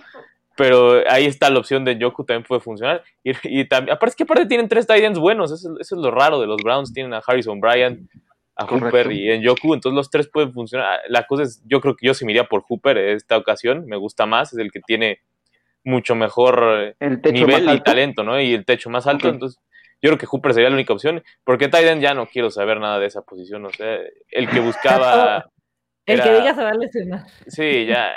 [0.60, 3.02] pero ahí está la opción de Yoku, también puede funcionar.
[3.24, 6.10] Y, también, aparte es que aparte tienen tres tight ends buenos, eso, eso, es lo
[6.10, 8.06] raro de los Browns, tienen a Harrison Bryant,
[8.56, 11.00] a Hooper y en Yoku, entonces los tres pueden funcionar.
[11.08, 13.86] La cosa es, yo creo que yo sí me iría por Hooper en esta ocasión,
[13.86, 15.20] me gusta más, es el que tiene
[15.82, 18.38] mucho mejor nivel y talento, ¿no?
[18.38, 19.58] Y el techo más alto, entonces
[20.02, 22.98] yo creo que Hooper sería la única opción, porque Tyden ya no quiero saber nada
[22.98, 23.96] de esa posición, o sea,
[24.30, 25.46] el que buscaba...
[26.12, 27.26] el que diga se va a lesionar.
[27.46, 28.12] Sí, ya,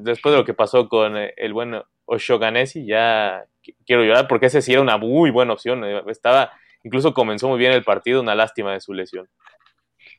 [0.00, 3.44] después de lo que pasó con el buen Oshoganesi, ya
[3.86, 7.58] quiero llorar, porque ese sí era una muy buena opción, eh, estaba, incluso comenzó muy
[7.58, 9.28] bien el partido, una lástima de su lesión.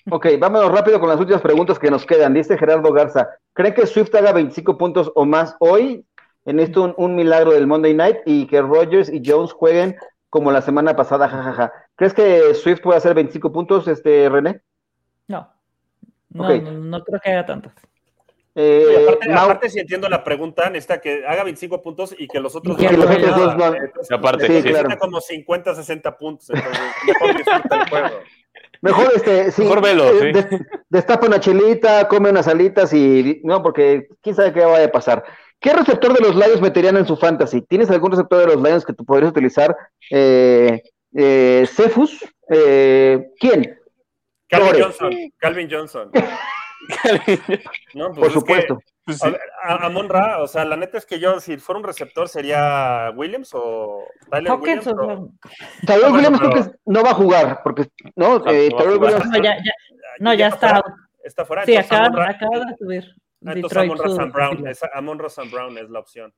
[0.09, 2.33] Ok, vámonos rápido con las últimas preguntas que nos quedan.
[2.33, 6.05] Dice Gerardo Garza, ¿cree que Swift haga 25 puntos o más hoy?
[6.45, 9.95] En esto un, milagro del Monday Night y que Rogers y Jones jueguen
[10.29, 11.71] como la semana pasada, jajaja.
[11.95, 14.61] ¿Crees que Swift puede hacer 25 puntos, este René?
[15.27, 15.52] No.
[16.33, 17.71] No, no, creo que haga tantos.
[18.55, 22.77] Eh, aparte, si entiendo la pregunta, necesita que haga 25 puntos y que los otros,
[22.77, 24.15] que los otros dos no.
[24.15, 24.95] aparte, sí, claro.
[24.99, 26.49] como 50, 60 puntos.
[26.51, 28.19] Entonces, mejor disfruta el juego.
[28.81, 30.45] Mejor, este, sí, Mejor velo, eh,
[30.89, 35.23] destapa una chelita, come unas alitas y no, porque quién sabe qué vaya a pasar.
[35.63, 37.61] ¿Qué receptor de los Lions meterían en su fantasy?
[37.61, 39.73] ¿Tienes algún receptor de los Lions que tú podrías utilizar?
[40.11, 40.81] Eh,
[41.13, 42.19] eh, Cephus,
[42.49, 43.79] eh, ¿quién?
[44.47, 45.13] Calvin Johnson.
[45.37, 46.11] Calvin Johnson.
[47.93, 48.79] no, pues Por supuesto.
[49.05, 52.29] Pues a, Amon Ra, o sea, la neta es que yo, si fuera un receptor,
[52.29, 54.87] sería Williams o Tyler Williams.
[54.87, 55.29] O...
[55.85, 59.25] Tyler Williams creo que no va a jugar, porque no, no, eh, Tyler Williams...
[59.25, 59.73] no ya, ya,
[60.19, 60.81] no, ya está.
[61.21, 61.65] Está fuera.
[61.65, 63.15] Sí, acaba, acaba de subir.
[63.45, 66.33] Ah, entonces Amon Ross Brown, es, Amon Ross Brown es la opción.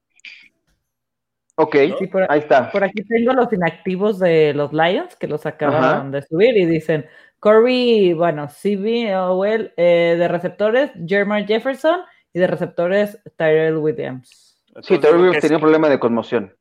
[1.58, 2.72] Ok, sí, por, ahí está.
[2.72, 7.08] Por aquí tengo los inactivos de los Lions que los acaban de subir y dicen
[7.46, 11.98] Corey, bueno, CB, Owell, eh, de receptores, Jermaine Jefferson
[12.34, 14.60] y de receptores Tyrell Williams.
[14.82, 16.56] sí, Tyrell Williams tenía un problema de conmoción.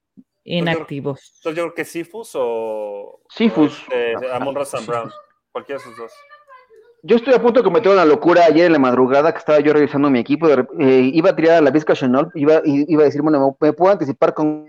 [0.45, 1.37] Inactivos.
[1.39, 3.23] Entonces yo creo que Sifus o.
[3.31, 3.83] Sifus.
[3.85, 5.11] Este, Amon Ross Brown.
[5.53, 6.13] Cualquiera de esos dos.
[7.03, 9.73] Yo estoy a punto de cometer una locura ayer en la madrugada que estaba yo
[9.73, 10.51] revisando mi equipo.
[10.51, 13.91] Eh, iba a tirar a la Vizca Chanel, iba, iba a decir, bueno, me, puedo
[13.91, 14.69] anticipar con.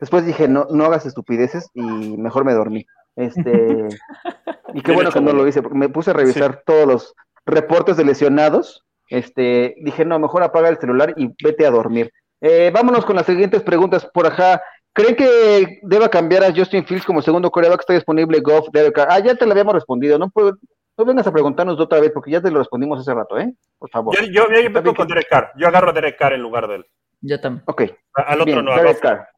[0.00, 2.86] Después dije, no, no hagas estupideces y mejor me dormí.
[3.16, 3.88] Este,
[4.74, 7.14] Y qué bueno que no lo hice, porque me puse a revisar todos los
[7.46, 8.84] reportes de lesionados.
[9.08, 12.12] Este, dije, no, mejor apaga el celular y vete a dormir.
[12.40, 14.62] Eh, vámonos con las siguientes preguntas por acá.
[14.92, 17.80] ¿Creen que deba cambiar a Justin Fields como segundo coreback?
[17.80, 18.98] Está disponible Goff, Derek.
[19.08, 20.18] Ah, ya te lo habíamos respondido.
[20.18, 20.56] No, puedo,
[20.96, 23.52] no vengas a preguntarnos otra vez porque ya te lo respondimos hace rato, ¿eh?
[23.78, 24.16] Por favor.
[24.16, 25.52] Yo, yo, yo, yo con Derek Carr.
[25.56, 26.86] Yo agarro a Derek Carr en lugar de él.
[27.20, 27.62] Yo también.
[27.66, 27.82] Ok.
[28.14, 29.00] Al otro Bien, no, Derek.
[29.00, 29.28] Carr.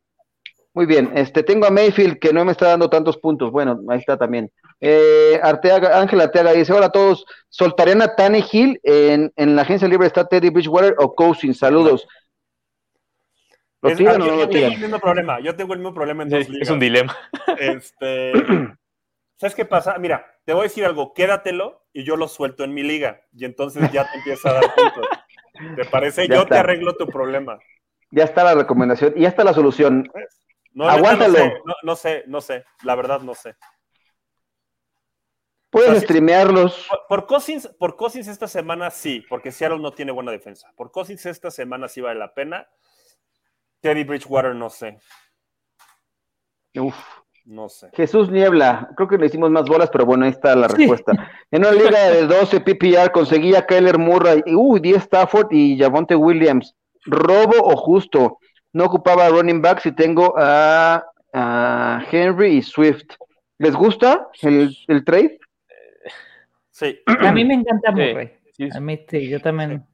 [0.75, 3.51] Muy bien, este tengo a Mayfield que no me está dando tantos puntos.
[3.51, 4.51] Bueno, ahí está también.
[4.85, 9.87] Eh, Arteaga, Ángel Arteaga dice: Hola a todos, ¿soltarían a Tannehill en, en la agencia
[9.87, 10.09] libre?
[10.09, 11.59] ¿Está Teddy Bridgewater o Cousins?
[11.59, 12.07] Saludos.
[13.81, 14.81] ¿Lo Es- tiran o yo, no yo lo tengo el tiran?
[14.83, 15.41] mismo problema.
[15.41, 16.69] Yo tengo el mismo problema en dos ligas.
[16.69, 17.17] es un dilema.
[17.59, 18.33] Este,
[19.37, 19.99] ¿Sabes qué pasa?
[19.99, 23.23] Mira, te voy a decir algo, quédatelo y yo lo suelto en mi liga.
[23.37, 25.07] Y entonces ya te empieza a dar puntos.
[25.77, 26.23] ¿Te parece?
[26.29, 26.55] Ya yo está.
[26.55, 27.59] te arreglo tu problema.
[28.11, 30.11] Ya está la recomendación y ya está la solución.
[30.75, 31.33] No, Aguántalo.
[31.39, 32.65] No sé, no, no sé, no sé.
[32.85, 33.55] La verdad, no sé.
[35.73, 36.87] Puedes streamearlos.
[36.89, 40.71] Por, por Cousins, por Cousins esta semana sí, porque Seattle no tiene buena defensa.
[40.77, 42.69] Por Cousins esta semana sí vale la pena.
[43.81, 44.99] Teddy Bridgewater no sé.
[46.79, 46.95] Uf.
[47.45, 47.89] No sé.
[47.95, 50.77] Jesús Niebla, creo que le hicimos más bolas, pero bueno, ahí está la Sí.
[50.77, 51.13] respuesta.
[51.51, 55.77] En una liga de 12 PPR conseguía a Kyler Murray, y, uy, 10 Stafford y
[55.77, 56.77] Javonte Williams.
[57.05, 58.39] ¿Robo o justo?
[58.73, 63.07] No ocupaba running back si tengo a, a Henry y Swift.
[63.59, 65.41] ¿Les gusta el, el trade?
[66.73, 66.99] Sí.
[67.07, 68.33] A mí me encanta Sí, Murray.
[68.57, 69.85] sí, A mí sí, yo también.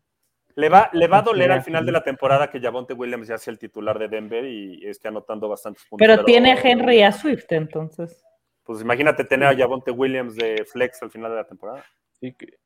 [0.54, 3.36] Le va, le va a doler al final de la temporada que Javonte Williams ya
[3.38, 6.04] sea el titular de Denver y esté anotando bastantes puntos.
[6.06, 8.24] Pero tiene a Henry y a Swift, entonces.
[8.64, 11.84] Pues imagínate tener a Javonte Williams de flex al final de la temporada.
[12.20, 12.58] Sí, que-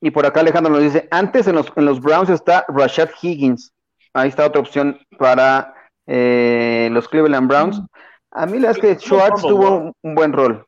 [0.00, 3.72] Y por acá Alejandro nos dice, antes en los, en los Browns está Rashad Higgins.
[4.12, 5.74] Ahí está otra opción para
[6.06, 7.82] eh, los Cleveland Browns.
[8.30, 10.64] A mí la verdad es que Schwartz tuvo un buen rol.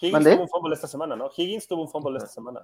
[0.00, 1.30] Higgins tuvo un fumble esta semana, ¿no?
[1.36, 2.60] Higgins tuvo un fumble esta semana.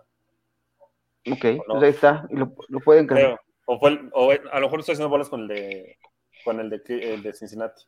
[1.30, 1.74] Ok, no?
[1.74, 2.26] pues ahí está.
[2.30, 3.38] Lo, lo pueden creer.
[3.66, 5.98] O, fue el- o a lo mejor estoy haciendo bolas con el de
[6.44, 6.80] con el de,
[7.14, 7.82] el de Cincinnati.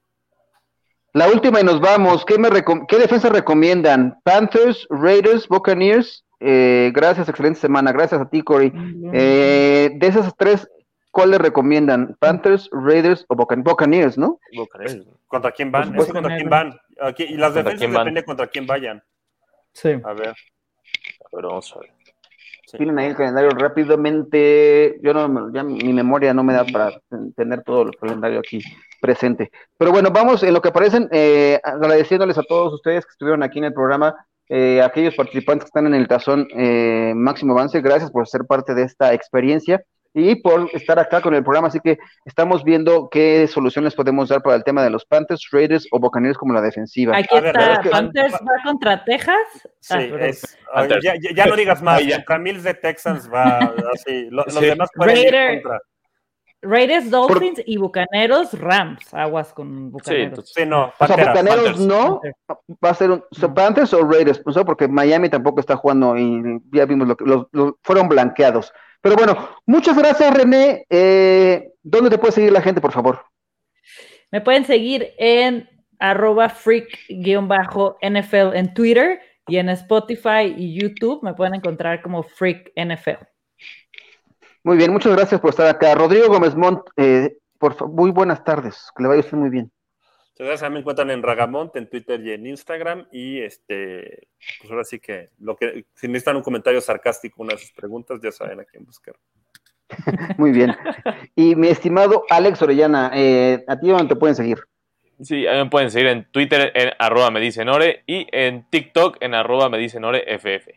[1.12, 2.24] La última y nos vamos.
[2.24, 4.20] ¿Qué, me recom- qué defensa recomiendan?
[4.24, 6.24] Panthers, Raiders, Buccaneers.
[6.40, 7.92] Eh, gracias, excelente semana.
[7.92, 8.72] Gracias a ti, Corey.
[9.12, 10.68] Eh, de esas tres,
[11.12, 12.16] ¿cuál le recomiendan?
[12.20, 14.38] Panthers, Raiders o Buccan- Buccaneers, ¿no?
[14.56, 15.06] Buccaneers.
[15.28, 15.92] ¿Contra quién van?
[15.92, 16.78] Por Es que contra quién van.
[17.00, 19.02] Aquí- y las ¿Contra defensas depende contra quién vayan.
[19.80, 19.90] Sí.
[20.04, 20.28] A ver.
[20.30, 21.90] A ver, vamos a ver.
[22.66, 22.76] sí.
[22.78, 24.98] Tienen ahí el calendario rápidamente.
[25.02, 27.00] Yo no, me- ya mi memoria no me da para
[27.36, 28.60] tener todo el calendario aquí
[29.00, 29.50] presente.
[29.76, 33.58] Pero bueno, vamos en lo que aparecen, eh, agradeciéndoles a todos ustedes que estuvieron aquí
[33.58, 34.14] en el programa,
[34.48, 38.74] eh, aquellos participantes que están en el tazón eh, Máximo Avance, gracias por ser parte
[38.74, 39.82] de esta experiencia
[40.14, 41.68] y por estar acá con el programa.
[41.68, 45.86] Así que estamos viendo qué soluciones podemos dar para el tema de los Panthers, Raiders
[45.90, 47.16] o Buccaneers como la defensiva.
[47.16, 47.72] Aquí A ver, está.
[47.74, 49.36] es que- Panthers va contra Texas.
[49.80, 50.56] Sí, Ah, es,
[51.02, 52.00] ya, ya- ya no digas más.
[52.40, 53.58] Mills de Texans va
[53.94, 54.28] así.
[54.30, 54.64] Lo- Los Sí.
[54.66, 55.80] demás pueden ir contra.
[56.60, 59.14] Raiders, Dolphins y Bucaneros, Rams.
[59.14, 60.52] Aguas con Bucaneros.
[60.52, 60.92] Sí, no.
[60.98, 61.16] O sea.
[61.16, 61.78] Bucaneros Panthers.
[61.80, 62.20] no,
[62.84, 66.42] va a ser un so, Panthers o Raiders, porque Miami tampoco está jugando y
[66.72, 68.72] ya vimos lo que los, los- fueron blanqueados.
[69.00, 70.84] Pero bueno, muchas gracias René.
[70.90, 73.24] Eh, ¿Dónde te puede seguir la gente, por favor?
[74.30, 75.68] Me pueden seguir en
[75.98, 83.24] arroba freak-nfl en Twitter y en Spotify y YouTube me pueden encontrar como freak NFL.
[84.62, 85.94] Muy bien, muchas gracias por estar acá.
[85.94, 89.72] Rodrigo Gómez Montt, eh, por muy buenas tardes, que le vaya a usted muy bien.
[90.38, 93.08] Ustedes ya me encuentran en Ragamont, en Twitter y en Instagram.
[93.10, 94.28] Y este,
[94.60, 98.20] pues ahora sí que, lo que si necesitan un comentario sarcástico, una de sus preguntas,
[98.22, 99.16] ya saben a quién buscar.
[100.38, 100.76] Muy bien.
[101.34, 104.58] Y mi estimado Alex Orellana, eh, ¿a ti dónde te pueden seguir?
[105.20, 109.16] sí, ahí me pueden seguir en Twitter en arroba me dice Nore y en TikTok
[109.18, 110.68] en arroba me dice Nore FF.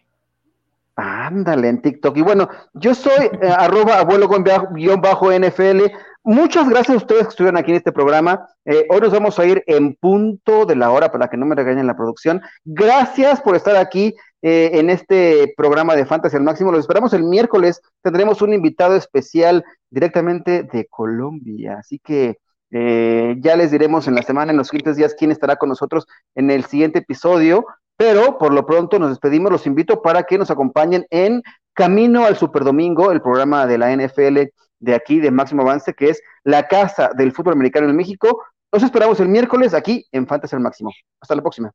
[1.02, 2.16] Ándale, en TikTok.
[2.18, 5.86] Y bueno, yo soy eh, arroba abuelo guion bajo- guion bajo NFL.
[6.24, 8.48] Muchas gracias a ustedes que estuvieron aquí en este programa.
[8.66, 11.56] Eh, hoy nos vamos a ir en punto de la hora para que no me
[11.56, 12.42] regañen la producción.
[12.64, 16.72] Gracias por estar aquí eh, en este programa de Fantasy al Máximo.
[16.72, 17.82] Los esperamos el miércoles.
[18.04, 21.78] Tendremos un invitado especial directamente de Colombia.
[21.80, 22.38] Así que
[22.74, 26.50] ya les diremos en la semana, en los siguientes días, quién estará con nosotros en
[26.52, 27.66] el siguiente episodio.
[28.02, 32.36] Pero por lo pronto nos despedimos, los invito para que nos acompañen en Camino al
[32.36, 34.40] Superdomingo, el programa de la NFL
[34.80, 38.44] de aquí, de Máximo Avance, que es la casa del fútbol americano en México.
[38.72, 40.92] Los esperamos el miércoles aquí en Fantasy al Máximo.
[41.22, 41.72] Hasta la próxima.